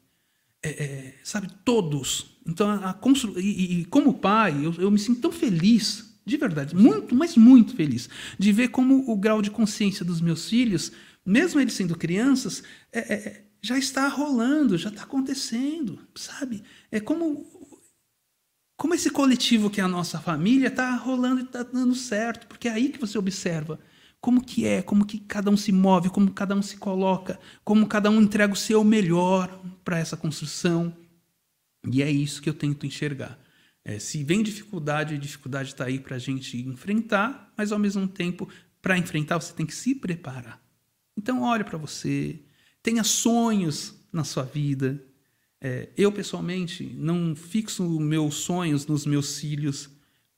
[0.62, 2.38] É, é, sabe, todos.
[2.46, 3.38] Então, a, a constru...
[3.38, 7.74] e, e- como pai, eu, eu me sinto tão feliz, de verdade, muito, mas muito
[7.76, 8.08] feliz,
[8.38, 10.92] de ver como o grau de consciência dos meus filhos,
[11.24, 12.62] mesmo eles sendo crianças,
[12.92, 16.62] é, é, já está rolando, já está acontecendo, sabe?
[16.90, 17.54] É como
[18.76, 22.68] como esse coletivo que é a nossa família está rolando e está dando certo, porque
[22.68, 23.80] é aí que você observa
[24.26, 27.86] como que é, como que cada um se move, como cada um se coloca, como
[27.86, 30.92] cada um entrega o seu melhor para essa construção.
[31.88, 33.38] E é isso que eu tento enxergar.
[33.84, 38.08] É, se vem dificuldade, a dificuldade está aí para a gente enfrentar, mas ao mesmo
[38.08, 38.48] tempo,
[38.82, 40.60] para enfrentar, você tem que se preparar.
[41.16, 42.40] Então, olhe para você,
[42.82, 45.00] tenha sonhos na sua vida.
[45.60, 49.88] É, eu, pessoalmente, não fixo meus sonhos nos meus filhos.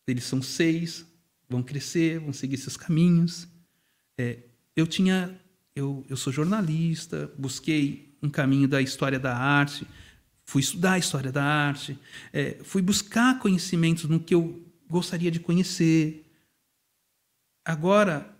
[0.06, 1.06] Eles são seis,
[1.48, 3.48] vão crescer, vão seguir seus caminhos.
[4.18, 4.38] É,
[4.74, 5.40] eu tinha,
[5.74, 9.86] eu, eu sou jornalista, busquei um caminho da história da arte,
[10.44, 11.96] fui estudar a história da arte,
[12.32, 16.26] é, fui buscar conhecimentos no que eu gostaria de conhecer.
[17.64, 18.34] Agora,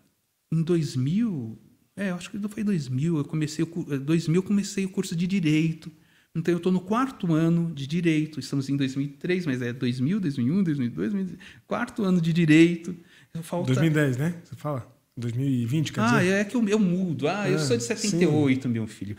[0.53, 1.59] em 2000,
[1.97, 5.93] é, acho que foi 2000, eu comecei o 2000 comecei o curso de direito.
[6.35, 8.39] Então eu estou no quarto ano de direito.
[8.39, 12.97] Estamos em 2003, mas é 2000, 2001, 2002, 2002 quarto ano de direito.
[13.43, 13.67] Falta...
[13.67, 14.41] 2010, né?
[14.45, 14.98] Você fala?
[15.19, 16.33] 2020, quer ah, dizer?
[16.33, 17.27] é que eu, eu mudo.
[17.27, 18.69] Ah, eu sou de 78, sim.
[18.69, 19.17] meu filho.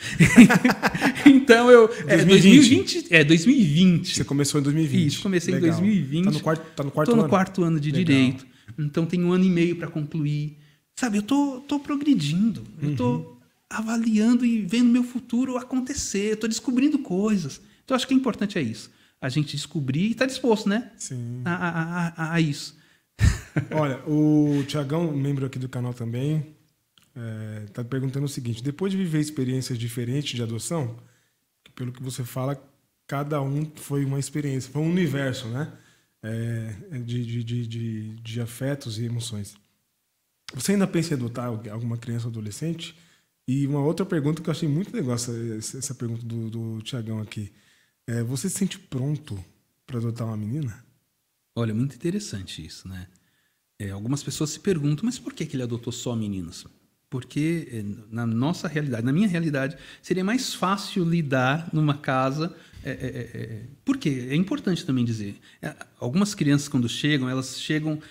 [1.28, 1.88] então eu.
[1.88, 2.08] 2020.
[2.08, 3.14] É 2020.
[3.14, 4.16] É, 2020.
[4.16, 5.08] Você começou em 2020.
[5.08, 5.70] Isso, comecei Legal.
[5.70, 6.24] em 2020.
[6.24, 7.24] Tá no quarto, tá no quarto tô ano?
[7.24, 8.06] no quarto ano de Legal.
[8.06, 8.48] direito.
[8.78, 10.58] Então tenho um ano e meio para concluir.
[10.96, 12.62] Sabe, eu tô, tô progredindo.
[12.82, 12.90] Uhum.
[12.90, 13.36] Eu tô uhum.
[13.70, 16.32] avaliando e vendo meu futuro acontecer.
[16.32, 17.62] Eu tô descobrindo coisas.
[17.84, 18.90] Então acho que o importante é isso.
[19.22, 20.92] A gente descobrir e estar tá disposto, né?
[20.96, 21.42] Sim.
[21.44, 22.79] A, a, a, a isso.
[23.72, 26.56] Olha, o Tiagão, membro aqui do canal também,
[27.68, 30.98] está é, perguntando o seguinte: depois de viver experiências diferentes de adoção,
[31.76, 32.62] pelo que você fala,
[33.08, 35.72] cada um foi uma experiência, foi um universo, né?
[36.22, 39.56] É, de, de, de, de, de afetos e emoções.
[40.54, 42.98] Você ainda pensa em adotar alguma criança ou adolescente?
[43.48, 47.22] E uma outra pergunta que eu achei muito legal, essa, essa pergunta do, do Tiagão
[47.22, 47.52] aqui.
[48.06, 49.44] É, você se sente pronto
[49.88, 50.84] para adotar uma menina?
[51.60, 53.08] Olha, muito interessante isso, né?
[53.78, 56.66] É, algumas pessoas se perguntam, mas por que, que ele adotou só meninos?
[57.10, 62.56] Porque é, na nossa realidade, na minha realidade, seria mais fácil lidar numa casa.
[62.82, 64.30] É, é, é, é por quê?
[64.30, 65.38] É importante também dizer.
[66.00, 68.02] algumas crianças, quando chegam, elas chegam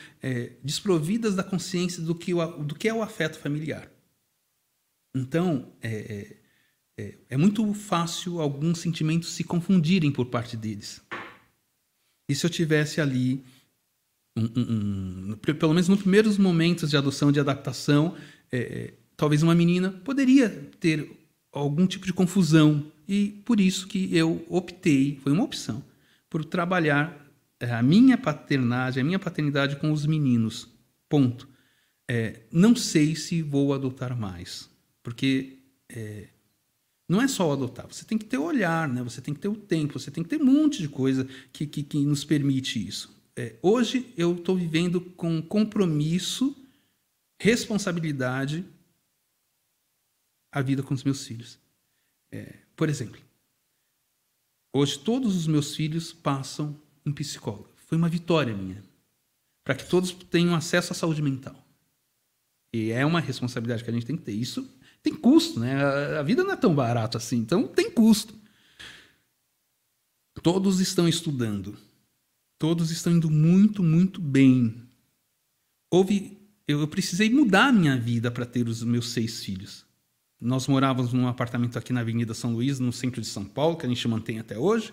[0.62, 3.90] desprovidas da consciência do que, o, do que é o afeto familiar.
[5.16, 6.36] Então, é,
[7.30, 11.00] é muito fácil alguns sentimentos se confundirem por parte deles.
[12.28, 13.42] E se eu tivesse ali,
[14.36, 18.14] um, um, um, pelo menos nos primeiros momentos de adoção, de adaptação,
[18.52, 20.48] é, é, talvez uma menina poderia
[20.78, 21.10] ter
[21.52, 22.92] algum tipo de confusão.
[23.08, 25.82] E por isso que eu optei, foi uma opção,
[26.28, 27.26] por trabalhar
[27.58, 30.68] é, a minha paternagem, a minha paternidade com os meninos.
[31.08, 31.48] Ponto.
[32.06, 34.70] É, não sei se vou adotar mais,
[35.02, 35.58] porque
[35.88, 36.28] é,
[37.08, 39.02] não é só adotar, você tem que ter o olhar, né?
[39.02, 41.66] você tem que ter o tempo, você tem que ter um monte de coisa que,
[41.66, 43.16] que, que nos permite isso.
[43.34, 46.54] É, hoje eu estou vivendo com compromisso,
[47.40, 48.64] responsabilidade
[50.52, 51.58] a vida com os meus filhos.
[52.30, 53.20] É, por exemplo,
[54.74, 57.70] hoje todos os meus filhos passam em psicólogo.
[57.76, 58.82] Foi uma vitória minha,
[59.64, 61.56] para que todos tenham acesso à saúde mental.
[62.72, 64.32] E é uma responsabilidade que a gente tem que ter.
[64.32, 64.68] Isso
[65.02, 65.82] tem custo, né?
[66.18, 68.34] A vida não é tão barata assim, então tem custo.
[70.42, 71.76] Todos estão estudando.
[72.58, 74.82] Todos estão indo muito, muito bem.
[75.90, 79.86] Houve, eu, eu precisei mudar a minha vida para ter os meus seis filhos.
[80.40, 83.86] Nós morávamos num apartamento aqui na Avenida São Luís, no centro de São Paulo, que
[83.86, 84.92] a gente mantém até hoje,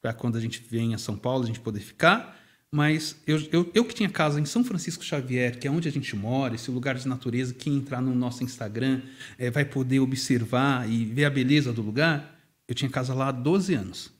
[0.00, 2.41] para quando a gente vem a São Paulo a gente poder ficar.
[2.74, 5.92] Mas eu, eu, eu, que tinha casa em São Francisco Xavier, que é onde a
[5.92, 9.02] gente mora, esse lugar de natureza, quem entrar no nosso Instagram
[9.36, 12.40] é, vai poder observar e ver a beleza do lugar.
[12.66, 14.10] Eu tinha casa lá há 12 anos.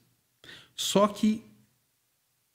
[0.77, 1.43] Só que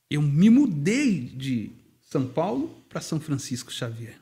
[0.07, 4.19] eu me mudei de São Paulo para São Francisco Xavier.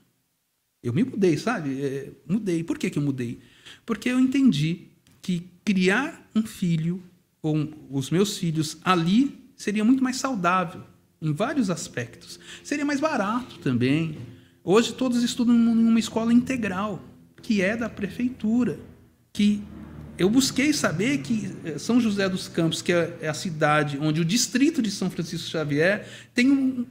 [0.81, 1.83] Eu me mudei, sabe?
[1.83, 2.63] É, mudei.
[2.63, 3.41] Por que, que eu mudei?
[3.85, 4.87] Porque eu entendi
[5.21, 7.03] que criar um filho,
[7.41, 12.39] ou os meus filhos ali, seria muito mais saudável em vários aspectos.
[12.63, 14.17] Seria mais barato também.
[14.63, 17.03] Hoje todos estudam em uma escola integral,
[17.41, 18.79] que é da prefeitura,
[19.31, 19.61] que
[20.17, 24.21] eu busquei saber que eh, São José dos Campos, que é, é a cidade onde
[24.21, 26.85] o distrito de São Francisco Xavier tem um,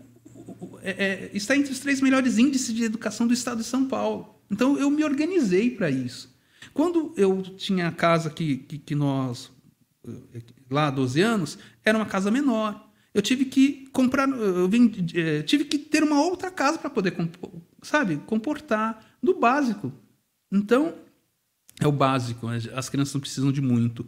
[0.83, 4.39] é, é, está entre os três melhores índices de educação do estado de São Paulo.
[4.51, 6.33] Então eu me organizei para isso.
[6.75, 9.51] Quando eu tinha a casa que, que, que nós,
[10.07, 12.84] eh, lá há 12 anos, era uma casa menor
[13.15, 17.15] eu tive que comprar, eu vim, é, tive que ter uma outra casa para poder,
[17.81, 19.93] sabe, comportar do básico.
[20.51, 20.95] Então,
[21.81, 22.49] é o básico.
[22.49, 24.05] As crianças não precisam de muito.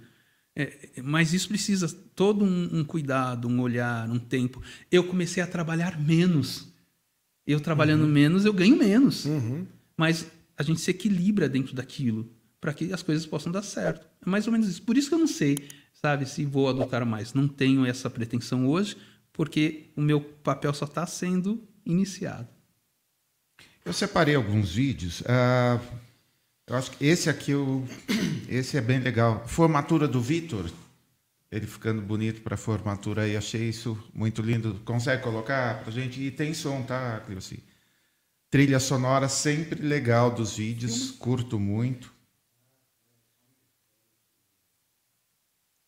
[0.54, 4.60] É, mas isso precisa todo um, um, cuidado, um olhar, um tempo.
[4.90, 6.66] Eu comecei a trabalhar menos.
[7.46, 8.10] Eu trabalhando uhum.
[8.10, 9.24] menos, eu ganho menos.
[9.24, 9.66] Uhum.
[9.96, 10.26] Mas
[10.56, 12.28] a gente se equilibra dentro daquilo
[12.60, 14.06] para que as coisas possam dar certo.
[14.24, 14.82] É mais ou menos isso.
[14.82, 15.58] Por isso que eu não sei,
[16.00, 17.34] sabe, se vou adotar mais.
[17.34, 18.96] Não tenho essa pretensão hoje,
[19.32, 22.48] porque o meu papel só está sendo iniciado.
[23.84, 25.20] Eu separei alguns vídeos.
[25.20, 25.80] Uh,
[26.66, 27.86] eu acho que esse aqui, eu,
[28.48, 29.46] esse é bem legal.
[29.46, 30.70] Formatura do Vitor.
[31.50, 33.36] Ele ficando bonito para a formatura aí.
[33.36, 34.80] Achei isso muito lindo.
[34.84, 36.20] Consegue colocar para gente?
[36.20, 37.62] E tem som, tá, Cleuci?
[38.50, 41.12] Trilha sonora sempre legal dos vídeos.
[41.12, 42.15] Curto muito.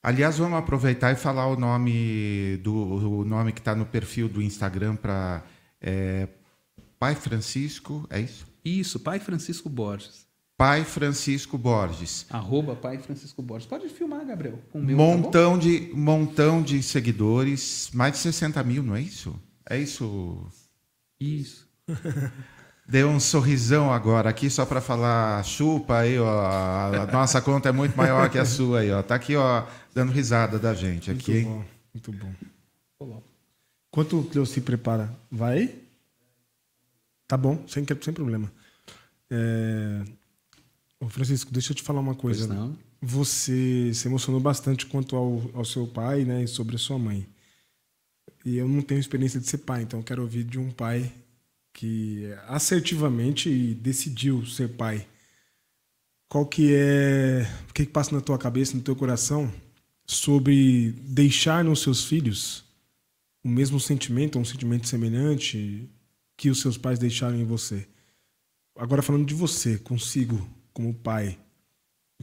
[0.03, 4.41] Aliás, vamos aproveitar e falar o nome do o nome que está no perfil do
[4.41, 5.43] Instagram para
[5.81, 6.29] é,
[6.99, 8.47] Pai Francisco, é isso?
[8.65, 10.27] Isso, Pai Francisco Borges.
[10.57, 12.27] Pai Francisco Borges.
[12.29, 13.69] Arroba Pai Francisco Borges.
[13.69, 14.59] Pode filmar, Gabriel.
[14.73, 19.01] Com meu, tá montão, tá de, montão de seguidores, mais de 60 mil, não é
[19.01, 19.39] isso?
[19.71, 20.45] É isso?
[21.21, 21.69] Isso.
[22.89, 26.47] Deu um sorrisão agora aqui só para falar chupa aí, ó.
[27.03, 29.03] A nossa conta é muito maior que a sua aí, ó.
[29.03, 29.63] Tá aqui, ó,
[29.99, 31.45] dando risada da gente muito aqui.
[31.93, 33.23] Muito bom, muito bom.
[33.89, 35.75] Enquanto o Cleo se prepara, vai?
[37.27, 38.51] Tá bom, sem, sem problema.
[39.29, 40.05] É...
[41.01, 42.47] Ô Francisco, deixa eu te falar uma coisa.
[42.47, 42.79] Pois não.
[43.03, 47.27] Você se emocionou bastante quanto ao, ao seu pai, né, e sobre a sua mãe.
[48.45, 51.13] E eu não tenho experiência de ser pai, então eu quero ouvir de um pai
[51.73, 55.07] que assertivamente decidiu ser pai.
[56.29, 59.53] Qual que é, o que, que passa na tua cabeça, no teu coração
[60.09, 62.65] sobre deixar nos seus filhos
[63.45, 65.89] o mesmo sentimento, um sentimento semelhante
[66.37, 67.87] que os seus pais deixaram em você?
[68.77, 71.39] Agora falando de você, consigo, como pai.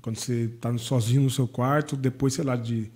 [0.02, 2.92] Quando você está sozinho no seu quarto, depois, sei lá, de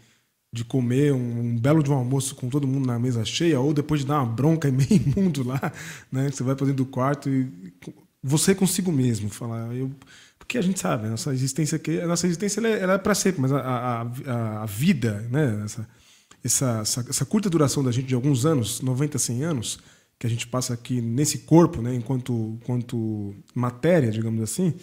[0.51, 3.73] de comer um, um, belo de um almoço com todo mundo na mesa cheia, ou
[3.73, 5.71] depois de dar uma bronca e meio mundo lá,
[6.11, 6.29] né?
[6.31, 7.47] Você vai para dentro do quarto e
[8.21, 9.91] você consigo mesmo falar, eu,
[10.49, 13.13] porque a gente sabe, a nossa existência aqui, a nossa existência ela é, é para
[13.13, 15.61] sempre, mas a, a, a, vida, né?
[15.63, 15.87] Essa,
[16.43, 19.79] essa, essa, essa, curta duração da gente de alguns anos, 90, 100 anos,
[20.17, 21.93] que a gente passa aqui nesse corpo, né?
[21.93, 24.73] Enquanto, enquanto matéria, digamos assim,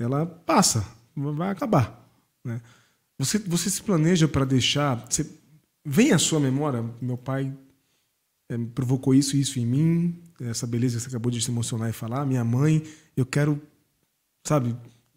[0.00, 0.84] ela passa,
[1.14, 2.10] vai acabar,
[2.44, 2.60] né?
[3.16, 5.06] Você, você se planeja para deixar.
[5.08, 5.24] Você,
[5.84, 7.56] vem à sua memória, meu pai
[8.50, 11.88] é, provocou isso e isso em mim, essa beleza que você acabou de se emocionar
[11.88, 12.82] e falar, minha mãe,
[13.16, 13.62] eu quero,
[14.44, 14.74] sabe,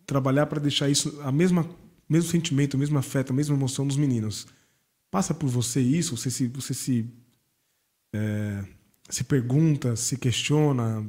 [0.07, 1.69] trabalhar para deixar isso, a mesma
[2.09, 4.47] mesmo sentimento, o mesmo afeto, a mesma emoção dos meninos.
[5.11, 6.15] Passa por você isso?
[6.15, 7.05] Você se, você se,
[8.13, 8.65] é,
[9.09, 11.05] se pergunta, se questiona,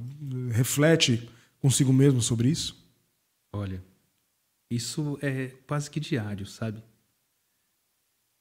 [0.51, 1.31] reflete
[1.61, 2.85] consigo mesmo sobre isso?
[3.53, 3.83] Olha,
[4.71, 6.83] isso é quase que diário, sabe?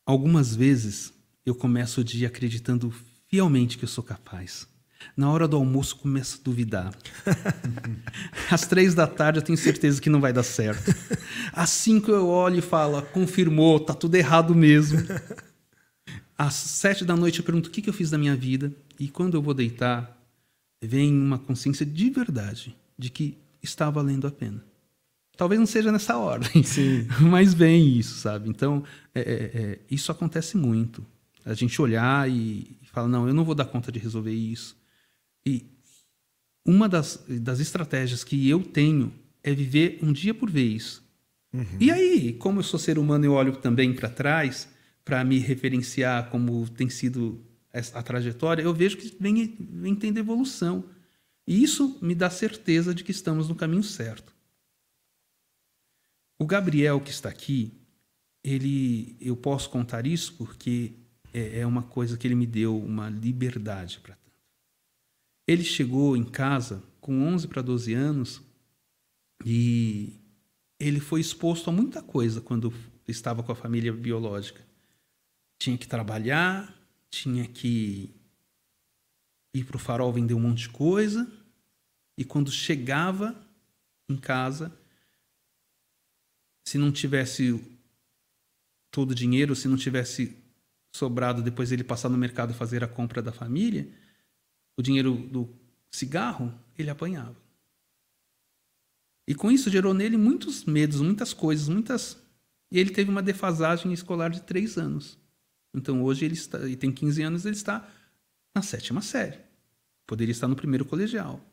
[0.06, 1.14] Algumas vezes
[1.46, 2.92] eu começo o dia acreditando
[3.28, 4.68] fielmente que eu sou capaz.
[5.16, 6.94] Na hora do almoço começo a duvidar.
[8.52, 10.94] Às três da tarde eu tenho certeza que não vai dar certo.
[11.52, 15.00] Às cinco eu olho e falo, confirmou, tá tudo errado mesmo.
[16.38, 18.72] Às sete da noite eu pergunto o que, que eu fiz da minha vida.
[19.00, 20.18] E quando eu vou deitar,
[20.82, 24.64] vem uma consciência de verdade de que está valendo a pena.
[25.36, 26.64] Talvez não seja nessa ordem,
[27.22, 28.50] mas vem isso, sabe?
[28.50, 28.84] Então,
[29.14, 31.04] é, é, é, isso acontece muito.
[31.44, 34.76] A gente olhar e, e falar, não, eu não vou dar conta de resolver isso.
[35.48, 35.66] E
[36.66, 41.02] uma das, das estratégias que eu tenho é viver um dia por vez.
[41.54, 41.66] Uhum.
[41.80, 44.68] E aí, como eu sou ser humano, eu olho também para trás
[45.06, 47.42] para me referenciar como tem sido
[47.72, 50.84] a trajetória, eu vejo que vem, vem tendo evolução.
[51.46, 54.36] E isso me dá certeza de que estamos no caminho certo.
[56.38, 57.72] O Gabriel que está aqui,
[58.44, 60.94] ele, eu posso contar isso porque
[61.34, 64.18] é, é uma coisa que ele me deu uma liberdade para.
[65.48, 68.42] Ele chegou em casa com 11 para 12 anos
[69.46, 70.20] e
[70.80, 72.74] ele foi exposto a muita coisa quando
[73.08, 74.62] estava com a família biológica.
[75.60, 76.76] Tinha que trabalhar,
[77.10, 78.14] tinha que
[79.54, 81.32] ir para o farol vender um monte de coisa,
[82.18, 83.36] e quando chegava
[84.10, 84.78] em casa,
[86.68, 87.64] se não tivesse
[88.92, 90.36] todo o dinheiro, se não tivesse
[90.96, 93.88] sobrado depois ele passar no mercado fazer a compra da família,
[94.78, 95.50] o dinheiro do
[95.92, 97.36] cigarro, ele apanhava.
[99.28, 102.18] E com isso gerou nele muitos medos, muitas coisas, muitas.
[102.72, 105.18] E ele teve uma defasagem escolar de três anos.
[105.74, 107.86] Então hoje ele está, e tem 15 anos, ele está
[108.56, 109.40] na sétima série.
[110.06, 111.44] Poderia estar no primeiro colegial.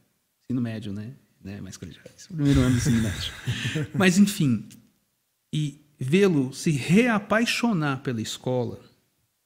[0.45, 1.15] Ensino médio, né?
[1.43, 1.61] né?
[1.61, 2.05] Mais colegial.
[2.29, 3.33] Primeiro ano do ensino médio.
[3.95, 4.69] Mas enfim,
[5.53, 8.81] e vê-lo se reapaixonar pela escola.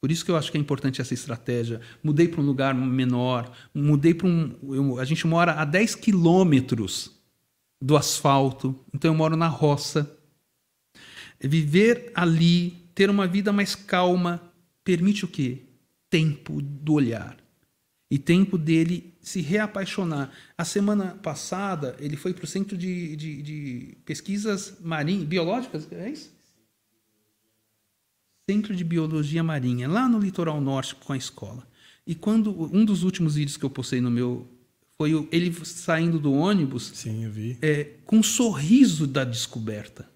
[0.00, 1.80] Por isso que eu acho que é importante essa estratégia.
[2.02, 4.54] Mudei para um lugar menor, mudei para um.
[4.62, 7.16] Eu, a gente mora a 10 quilômetros
[7.80, 10.16] do asfalto, então eu moro na roça.
[11.40, 14.40] Viver ali, ter uma vida mais calma,
[14.84, 15.62] permite o quê?
[16.10, 17.36] Tempo do olhar.
[18.10, 20.32] E tempo dele se reapaixonar.
[20.56, 26.10] A semana passada, ele foi para o Centro de, de, de Pesquisas Marinhas, Biológicas, é
[26.10, 26.37] isso?
[28.48, 31.68] Centro de Biologia Marinha, lá no litoral norte com a escola.
[32.06, 34.48] E quando um dos últimos vídeos que eu postei no meu
[34.96, 40.10] foi ele saindo do ônibus, sim, eu vi, é, com um sorriso da descoberta.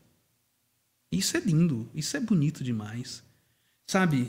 [1.13, 3.23] Isso é lindo, isso é bonito demais,
[3.87, 4.27] sabe?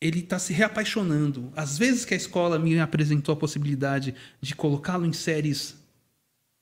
[0.00, 1.52] Ele está se reapaixonando.
[1.56, 5.76] Às vezes que a escola me apresentou a possibilidade de colocá-lo em séries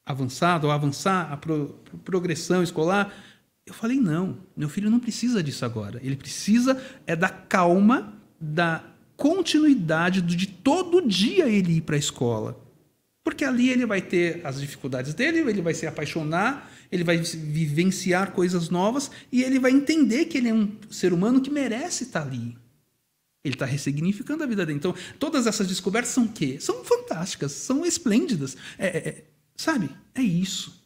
[0.04, 3.14] avançadas ou avançar a pro, progressão escolar,
[3.68, 6.00] eu falei, não, meu filho não precisa disso agora.
[6.02, 8.82] Ele precisa é da calma, da
[9.16, 12.58] continuidade de todo dia ele ir para a escola.
[13.22, 18.32] Porque ali ele vai ter as dificuldades dele, ele vai se apaixonar, ele vai vivenciar
[18.32, 22.22] coisas novas e ele vai entender que ele é um ser humano que merece estar
[22.22, 22.56] ali.
[23.44, 24.78] Ele está ressignificando a vida dele.
[24.78, 26.58] Então, todas essas descobertas são o quê?
[26.58, 28.56] São fantásticas, são esplêndidas.
[28.78, 29.24] É, é, é
[29.56, 29.90] sabe?
[30.14, 30.77] É isso.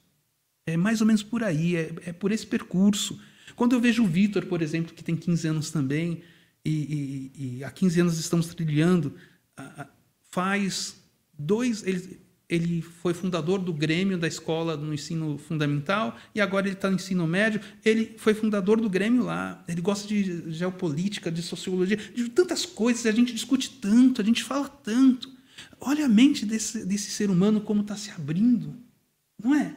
[0.66, 3.20] É mais ou menos por aí, é, é por esse percurso.
[3.56, 6.22] Quando eu vejo o Vitor, por exemplo, que tem 15 anos também,
[6.64, 9.14] e, e, e há 15 anos estamos trilhando,
[10.30, 10.96] faz
[11.38, 11.84] dois.
[11.84, 16.88] Ele, ele foi fundador do Grêmio da escola no ensino fundamental e agora ele está
[16.88, 17.60] no ensino médio.
[17.84, 19.64] Ele foi fundador do Grêmio lá.
[19.66, 23.06] Ele gosta de geopolítica, de sociologia, de tantas coisas.
[23.06, 25.30] A gente discute tanto, a gente fala tanto.
[25.80, 28.76] Olha a mente desse, desse ser humano como está se abrindo,
[29.42, 29.76] não é?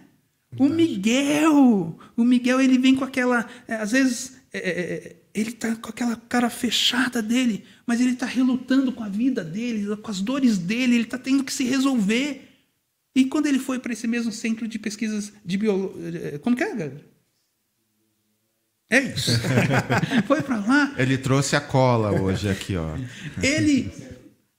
[0.57, 5.49] O Miguel, o Miguel ele vem com aquela, é, às vezes é, é, é ele
[5.49, 10.09] está com aquela cara fechada dele, mas ele está relutando com a vida dele, com
[10.09, 12.49] as dores dele, ele está tendo que se resolver.
[13.13, 16.69] E quando ele foi para esse mesmo centro de pesquisas de biologia, como que é,
[16.69, 17.05] galera?
[18.89, 19.31] É isso.
[20.25, 20.95] foi para lá.
[20.97, 22.95] Ele trouxe a cola hoje aqui, ó.
[23.43, 23.91] Ele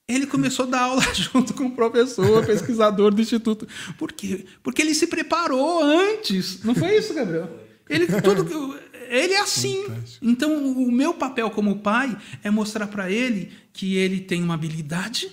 [0.09, 3.67] ele começou a dar aula junto com o professor, pesquisador do instituto.
[3.99, 4.47] Por quê?
[4.63, 6.63] Porque ele se preparou antes.
[6.63, 7.49] Não foi isso, Gabriel?
[7.89, 8.77] Ele tudo
[9.09, 9.85] ele é assim.
[10.21, 15.31] Então, o meu papel como pai é mostrar para ele que ele tem uma habilidade,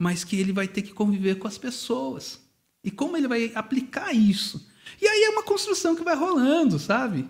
[0.00, 2.40] mas que ele vai ter que conviver com as pessoas.
[2.84, 4.68] E como ele vai aplicar isso?
[5.00, 7.28] E aí é uma construção que vai rolando, sabe?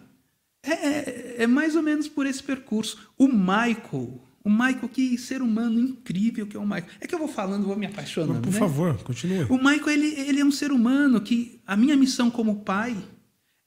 [0.62, 3.10] É, é, é mais ou menos por esse percurso.
[3.18, 6.86] O Michael, o Michael, que ser humano incrível que é o Michael.
[7.00, 8.40] É que eu vou falando, vou me apaixonando.
[8.40, 8.58] Por né?
[8.58, 9.44] favor, continue.
[9.44, 12.96] O Michael, ele, ele é um ser humano que a minha missão como pai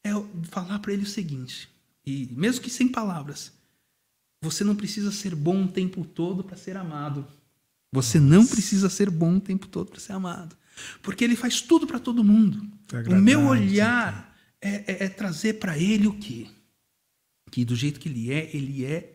[0.03, 0.11] é
[0.49, 1.69] falar para ele o seguinte,
[2.05, 3.53] e mesmo que sem palavras,
[4.41, 7.25] você não precisa ser bom o tempo todo para ser amado.
[7.91, 10.55] Você não precisa ser bom o tempo todo para ser amado.
[11.01, 12.69] Porque ele faz tudo para todo mundo.
[12.91, 16.47] É o meu olhar é, é, é trazer para ele o quê?
[17.49, 19.14] Que do jeito que ele é, ele é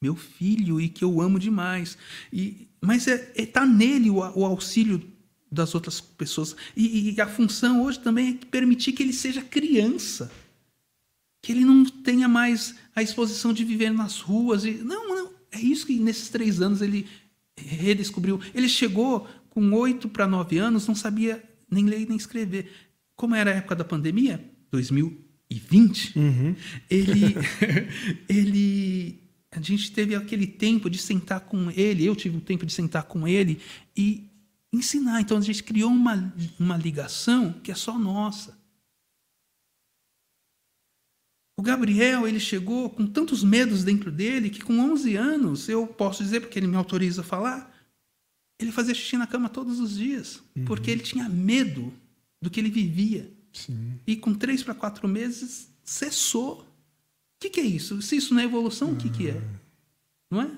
[0.00, 1.96] meu filho e que eu amo demais.
[2.32, 5.02] E, mas é, é tá nele o, o auxílio
[5.50, 6.56] das outras pessoas.
[6.76, 10.30] E, e, a função hoje também é permitir que ele seja criança.
[11.42, 14.64] Que ele não tenha mais a exposição de viver nas ruas.
[14.64, 15.30] E, não, não.
[15.50, 17.06] É isso que nesses três anos ele
[17.56, 18.40] redescobriu.
[18.54, 22.70] Ele chegou com oito para nove anos, não sabia nem ler nem escrever.
[23.14, 26.54] Como era a época da pandemia, 2020, uhum.
[26.90, 27.34] ele,
[28.28, 32.72] ele a gente teve aquele tempo de sentar com ele, eu tive o tempo de
[32.72, 33.60] sentar com ele
[33.96, 34.28] e
[34.72, 35.20] ensinar.
[35.20, 38.56] Então a gente criou uma, uma ligação que é só nossa.
[41.58, 46.22] O Gabriel, ele chegou com tantos medos dentro dele que com 11 anos, eu posso
[46.22, 47.74] dizer porque ele me autoriza a falar,
[48.60, 50.66] ele fazia xixi na cama todos os dias, uhum.
[50.66, 51.92] porque ele tinha medo
[52.42, 53.32] do que ele vivia.
[53.54, 53.98] Sim.
[54.06, 56.65] E com três para quatro meses, cessou.
[57.46, 58.02] O que, que, é isso?
[58.02, 59.38] Se isso não é evolução, o que, que é?
[59.38, 59.60] Ah.
[60.28, 60.50] Não é?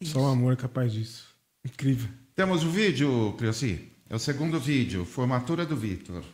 [0.00, 1.34] é Só o amor é capaz disso.
[1.64, 2.08] Incrível.
[2.36, 3.90] Temos o vídeo, Criossi.
[4.08, 6.24] É o segundo vídeo, formatura do Vitor.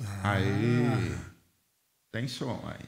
[0.00, 0.32] Ah.
[0.32, 1.16] Aí.
[2.10, 2.84] Tem som aí.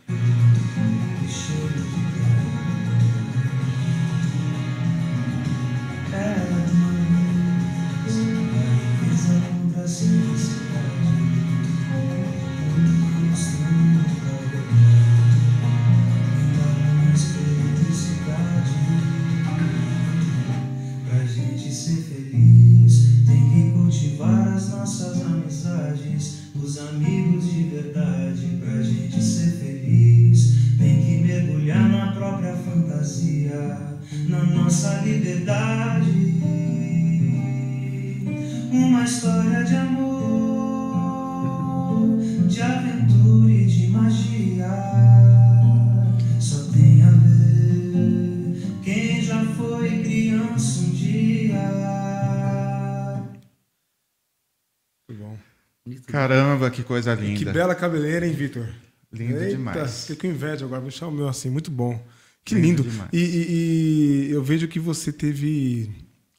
[56.75, 57.53] Que coisa Que linda.
[57.53, 58.69] bela cabeleira, hein, Vitor?
[59.13, 60.07] Lindo Eita, demais.
[60.07, 62.05] Fiquei com inveja agora, vou deixar o meu assim, muito bom.
[62.45, 63.09] Que Lindo lindo.
[63.13, 65.91] E, e- e eu vejo que você teve.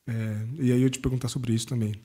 [0.07, 1.95] é, e aí eu te perguntar sobre isso também.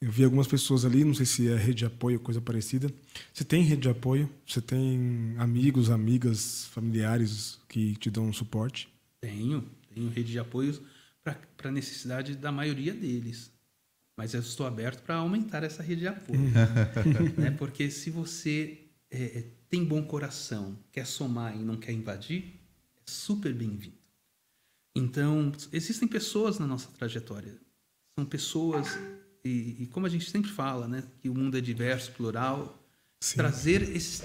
[0.00, 2.92] Eu vi algumas pessoas ali, não sei se é rede de apoio ou coisa parecida.
[3.32, 4.28] Você tem rede de apoio?
[4.46, 8.88] Você tem amigos, amigas, familiares que te dão suporte?
[9.22, 10.80] Tenho, tenho rede de apoios
[11.24, 13.50] para a necessidade da maioria deles.
[14.16, 16.40] Mas eu estou aberto para aumentar essa rede de apoio.
[17.36, 17.50] né?
[17.50, 22.60] Porque se você é, é, tem bom coração, quer somar e não quer invadir,
[22.96, 23.96] é super bem-vindo.
[24.96, 27.54] Então, existem pessoas na nossa trajetória.
[28.18, 28.88] São pessoas,
[29.44, 32.82] e, e como a gente sempre fala, né, que o mundo é diverso, plural,
[33.20, 33.36] Sim.
[33.36, 34.22] trazer esses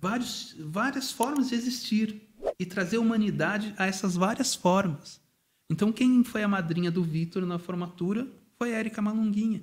[0.00, 2.22] vários, várias formas de existir
[2.58, 5.20] e trazer humanidade a essas várias formas.
[5.68, 8.28] Então, quem foi a madrinha do Vitor na formatura
[8.62, 9.60] foi a Érica Malunguinha,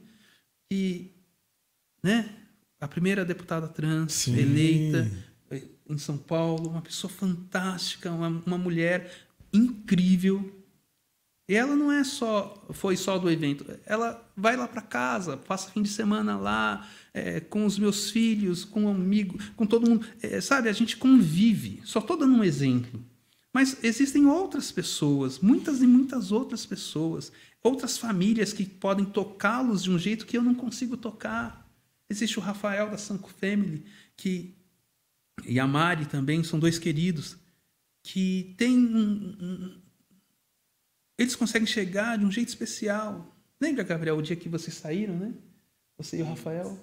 [0.70, 1.16] que,
[2.04, 2.36] né,
[2.82, 4.38] a primeira deputada trans Sim.
[4.38, 5.10] eleita
[5.50, 9.10] eh, em São Paulo, uma pessoa fantástica, uma, uma mulher
[9.54, 10.54] incrível.
[11.48, 15.72] E ela não é só foi só do evento, ela vai lá para casa, passa
[15.72, 20.06] fim de semana lá é, com os meus filhos, com um amigo, com todo mundo,
[20.22, 20.68] É, sabe?
[20.68, 21.80] A gente convive.
[21.86, 23.02] Só estou dando um exemplo.
[23.54, 27.32] Mas existem outras pessoas, muitas e muitas outras pessoas,
[27.64, 31.68] outras famílias que podem tocá-los de um jeito que eu não consigo tocar.
[32.10, 33.86] Existe o Rafael da Sanco Family,
[34.16, 34.56] que
[35.46, 37.38] e a Mari também são dois queridos
[38.04, 39.82] que têm um, um-
[41.18, 43.36] eles conseguem chegar de um jeito especial.
[43.60, 45.34] Lembra, Gabriel, o dia que vocês saíram, né?
[45.98, 46.80] Você e o Rafael,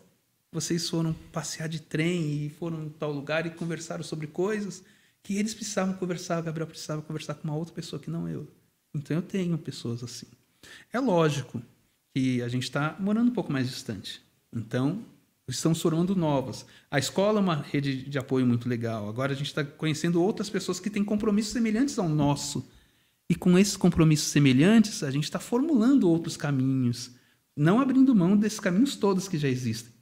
[0.52, 4.82] vocês foram passear de trem e foram em tal lugar e conversaram sobre coisas
[5.22, 8.46] que eles precisavam conversar, o Gabriel precisava conversar com uma outra pessoa que não eu.
[8.94, 10.26] Então eu tenho pessoas assim.
[10.92, 11.62] É lógico
[12.14, 14.22] que a gente está morando um pouco mais distante.
[14.52, 15.04] Então,
[15.48, 16.66] estão formando novas.
[16.90, 19.08] A escola é uma rede de apoio muito legal.
[19.08, 22.68] Agora a gente está conhecendo outras pessoas que têm compromissos semelhantes ao nosso.
[23.28, 27.10] E com esses compromissos semelhantes, a gente está formulando outros caminhos,
[27.56, 29.92] não abrindo mão desses caminhos todos que já existem.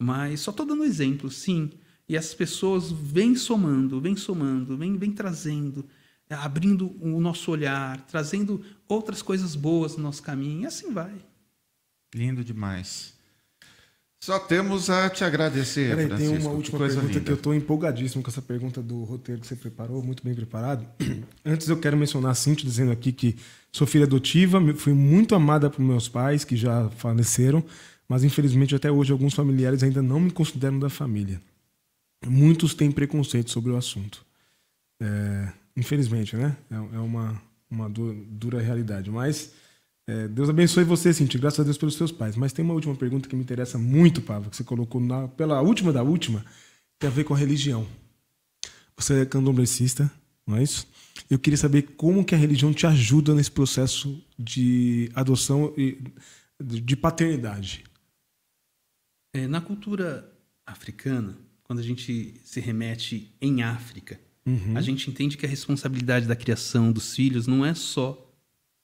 [0.00, 1.70] Mas só estou dando exemplo, sim.
[2.08, 5.84] E essas pessoas vêm somando, vêm somando, vêm, vêm trazendo,
[6.30, 11.12] abrindo o nosso olhar, trazendo outras coisas boas no nosso caminho, e assim vai.
[12.14, 13.16] Lindo demais.
[14.20, 16.40] Só temos a te agradecer, Peraí, tem Francisco.
[16.42, 17.24] uma Que última coisa pergunta linda.
[17.24, 20.84] que eu estou empolgadíssimo com essa pergunta do roteiro que você preparou, muito bem preparado.
[21.46, 23.36] Antes eu quero mencionar a Cintia dizendo aqui que
[23.70, 27.64] sou filha adotiva, fui muito amada por meus pais, que já faleceram,
[28.08, 31.40] mas infelizmente até hoje alguns familiares ainda não me consideram da família.
[32.26, 34.26] Muitos têm preconceito sobre o assunto.
[35.00, 36.56] É, infelizmente, né?
[36.70, 39.10] É, é uma, uma du- dura realidade.
[39.10, 39.52] Mas
[40.06, 41.40] é, Deus abençoe você, Cintia.
[41.40, 42.36] Graças a Deus pelos seus pais.
[42.36, 45.60] Mas tem uma última pergunta que me interessa muito, Pablo, que você colocou na, pela
[45.62, 46.44] última da última,
[46.98, 47.86] tem a ver com a religião.
[48.96, 50.10] Você é candomblessista,
[50.46, 50.88] não é isso?
[51.30, 56.02] Eu queria saber como que a religião te ajuda nesse processo de adoção e
[56.60, 57.84] de paternidade.
[59.32, 60.32] É, na cultura
[60.66, 64.18] africana, quando a gente se remete em África,
[64.74, 68.30] a gente entende que a responsabilidade da criação dos filhos não é só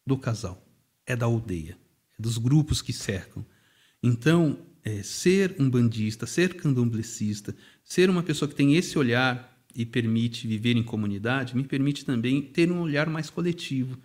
[0.06, 0.66] do casal,
[1.06, 1.78] é da aldeia,
[2.18, 3.44] é dos grupos que cercam.
[4.02, 9.84] Então, é, ser um bandista, ser candomblessista, ser uma pessoa que tem esse olhar e
[9.86, 13.98] permite viver em comunidade, me permite também ter um olhar mais coletivo.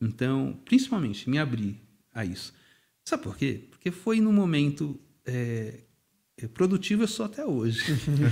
[0.00, 1.80] Então, principalmente, me abrir
[2.12, 2.52] a isso.
[3.04, 3.62] Sabe por quê?
[3.70, 5.80] Porque foi no momento é,
[6.46, 7.82] é, produtivo eu sou até hoje.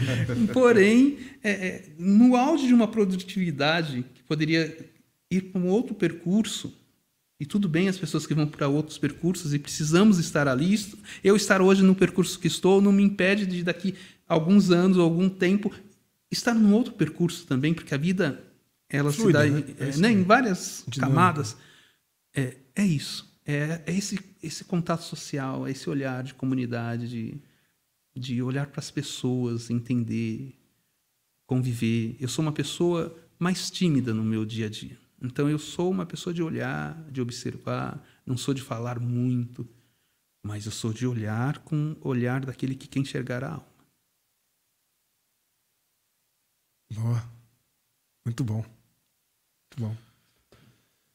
[0.52, 4.76] Porém, é, é, no auge de uma produtividade que poderia
[5.30, 6.72] ir para um outro percurso,
[7.38, 10.74] e tudo bem as pessoas que vão para outros percursos e precisamos estar ali.
[11.22, 13.94] Eu estar hoje no percurso que estou não me impede de daqui
[14.26, 15.72] alguns anos ou algum tempo
[16.30, 18.42] estar num outro percurso também, porque a vida
[18.88, 19.64] ela Fluida, se dá né?
[19.78, 21.00] é, É né, em várias Dinâmica.
[21.00, 21.56] camadas.
[22.34, 23.32] É, é isso.
[23.44, 27.34] É, é esse, esse contato social, é esse olhar de comunidade, de,
[28.16, 30.54] de olhar para as pessoas, entender,
[31.46, 32.16] conviver.
[32.20, 34.98] Eu sou uma pessoa mais tímida no meu dia a dia.
[35.20, 39.66] Então eu sou uma pessoa de olhar, de observar, não sou de falar muito,
[40.42, 43.74] mas eu sou de olhar com o olhar daquele que quer enxergar a alma.
[46.92, 47.24] Boa.
[48.24, 48.62] Muito bom.
[48.62, 49.96] Muito bom.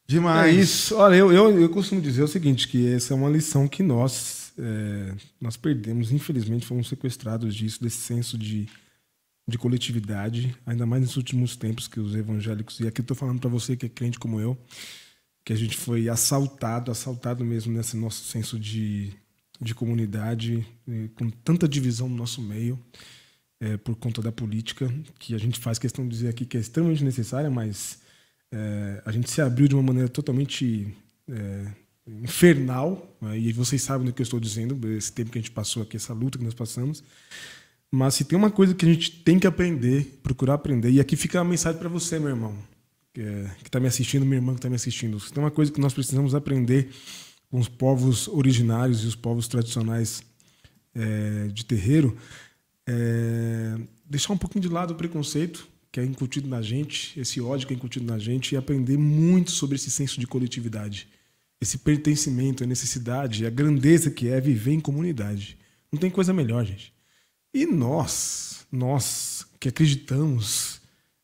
[0.06, 0.56] Demais.
[0.56, 0.96] É isso.
[0.96, 4.49] Olha, eu, eu, eu costumo dizer o seguinte, que essa é uma lição que nós,
[4.60, 8.68] é, nós perdemos, infelizmente, fomos sequestrados disso, desse senso de,
[9.48, 13.48] de coletividade, ainda mais nos últimos tempos que os evangélicos, e aqui estou falando para
[13.48, 14.58] você que é crente como eu,
[15.44, 19.12] que a gente foi assaltado, assaltado mesmo nesse nosso senso de,
[19.60, 20.66] de comunidade,
[21.14, 22.78] com tanta divisão no nosso meio,
[23.60, 26.60] eh, por conta da política, que a gente faz questão de dizer aqui que é
[26.60, 28.00] extremamente necessária, mas
[28.52, 30.94] eh, a gente se abriu de uma maneira totalmente
[32.06, 33.38] infernal, né?
[33.38, 35.96] e vocês sabem do que eu estou dizendo, esse tempo que a gente passou aqui,
[35.96, 37.02] essa luta que nós passamos.
[37.90, 41.16] Mas se tem uma coisa que a gente tem que aprender, procurar aprender, e aqui
[41.16, 42.56] fica a mensagem para você, meu irmão,
[43.12, 43.20] que
[43.66, 45.18] está me assistindo, minha irmã que está me assistindo.
[45.18, 46.90] Se tem uma coisa que nós precisamos aprender
[47.50, 50.22] com os povos originários e os povos tradicionais
[50.94, 52.16] é, de terreiro,
[52.86, 53.76] é,
[54.08, 57.74] deixar um pouquinho de lado o preconceito que é incutido na gente, esse ódio que
[57.74, 61.08] é incutido na gente, e aprender muito sobre esse senso de coletividade,
[61.60, 65.58] esse pertencimento, a necessidade, a grandeza que é viver em comunidade.
[65.92, 66.92] Não tem coisa melhor, gente.
[67.52, 70.80] E nós, nós que acreditamos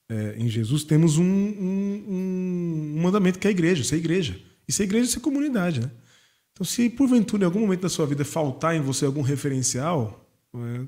[0.08, 4.38] é, em Jesus, temos um, um, um, mandamento que é a igreja, ser igreja.
[4.68, 5.90] E ser igreja é ser comunidade, né?
[6.52, 10.86] Então, se porventura em algum momento da sua vida faltar em você algum referencial, é,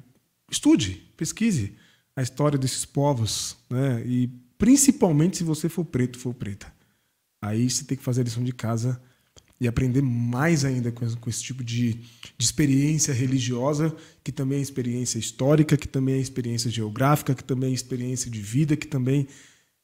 [0.51, 1.77] estude, pesquise
[2.17, 4.03] a história desses povos, né?
[4.05, 6.73] E principalmente se você for preto, for preta.
[7.41, 9.01] Aí você tem que fazer a lição de casa
[9.61, 14.63] e aprender mais ainda com, com esse tipo de, de, experiência religiosa, que também é
[14.63, 19.27] experiência histórica, que também é experiência geográfica, que também é experiência de vida, que também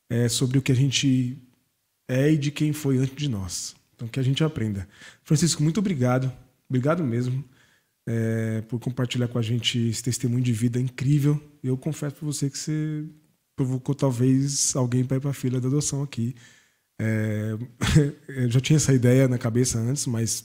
[0.09, 1.39] é sobre o que a gente
[2.09, 3.75] é e de quem foi antes de nós.
[3.95, 4.89] Então, que a gente aprenda.
[5.23, 6.33] Francisco, muito obrigado.
[6.69, 7.45] Obrigado mesmo
[8.07, 11.41] é, por compartilhar com a gente esse testemunho de vida incrível.
[11.63, 13.05] Eu confesso para você que você
[13.57, 16.35] provocou talvez alguém para ir para a fila da adoção aqui.
[16.99, 17.57] É,
[18.29, 20.45] eu já tinha essa ideia na cabeça antes, mas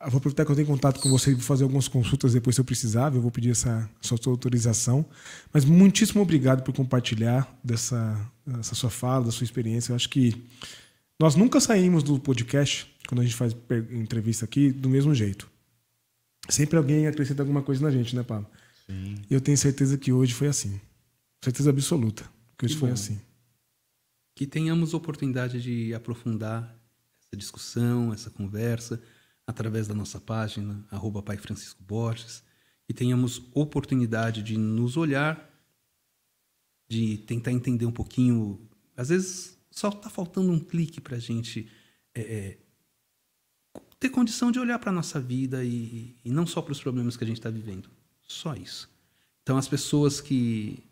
[0.00, 2.60] vou aproveitar que eu tenho contato com você e vou fazer algumas consultas depois se
[2.60, 3.14] eu precisar.
[3.14, 5.04] Eu vou pedir essa sua autorização.
[5.52, 8.18] Mas muitíssimo obrigado por compartilhar dessa
[8.58, 9.92] essa sua fala, da sua experiência.
[9.92, 10.42] Eu acho que
[11.18, 13.54] nós nunca saímos do podcast, quando a gente faz
[13.92, 15.48] entrevista aqui, do mesmo jeito.
[16.48, 18.48] Sempre alguém acrescenta alguma coisa na gente, né, Pablo?
[18.86, 19.14] Sim.
[19.30, 20.80] E eu tenho certeza que hoje foi assim.
[21.40, 22.24] Certeza absoluta
[22.58, 23.20] que hoje que foi assim.
[24.34, 26.78] Que tenhamos oportunidade de aprofundar
[27.20, 29.02] essa discussão, essa conversa,
[29.46, 32.42] através da nossa página, arroba Pai Francisco Borges,
[32.88, 35.50] e tenhamos oportunidade de nos olhar,
[36.88, 38.68] de tentar entender um pouquinho.
[38.96, 41.70] Às vezes só está faltando um clique para a gente
[42.14, 42.58] é, é,
[43.98, 47.16] ter condição de olhar para a nossa vida e, e não só para os problemas
[47.16, 47.88] que a gente está vivendo.
[48.20, 48.90] Só isso.
[49.42, 50.82] Então, as pessoas que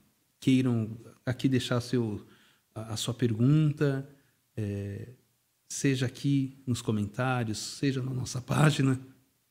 [0.40, 2.26] queiram aqui deixar seu,
[2.88, 4.08] a, a sua pergunta,
[4.56, 5.08] é,
[5.68, 8.98] seja aqui nos comentários, seja na nossa página,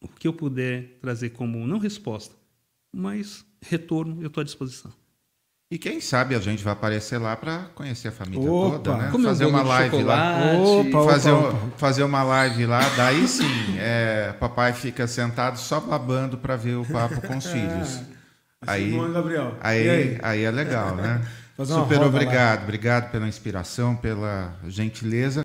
[0.01, 2.35] o que eu puder trazer como, não resposta,
[2.91, 4.91] mas retorno, eu estou à disposição.
[5.71, 9.11] E quem sabe a gente vai aparecer lá para conhecer a família opa, toda, né?
[9.23, 10.53] fazer uma live lá.
[10.57, 16.39] Opa, fazer, opa, fazer uma live lá, daí sim, é, papai fica sentado só babando
[16.39, 18.01] para ver o papo com os filhos.
[18.65, 19.55] Aí, bom, Gabriel.
[19.61, 20.19] Aí, aí?
[20.23, 21.21] aí é legal, né?
[21.65, 22.63] Super obrigado, lá.
[22.63, 25.41] obrigado pela inspiração, pela gentileza.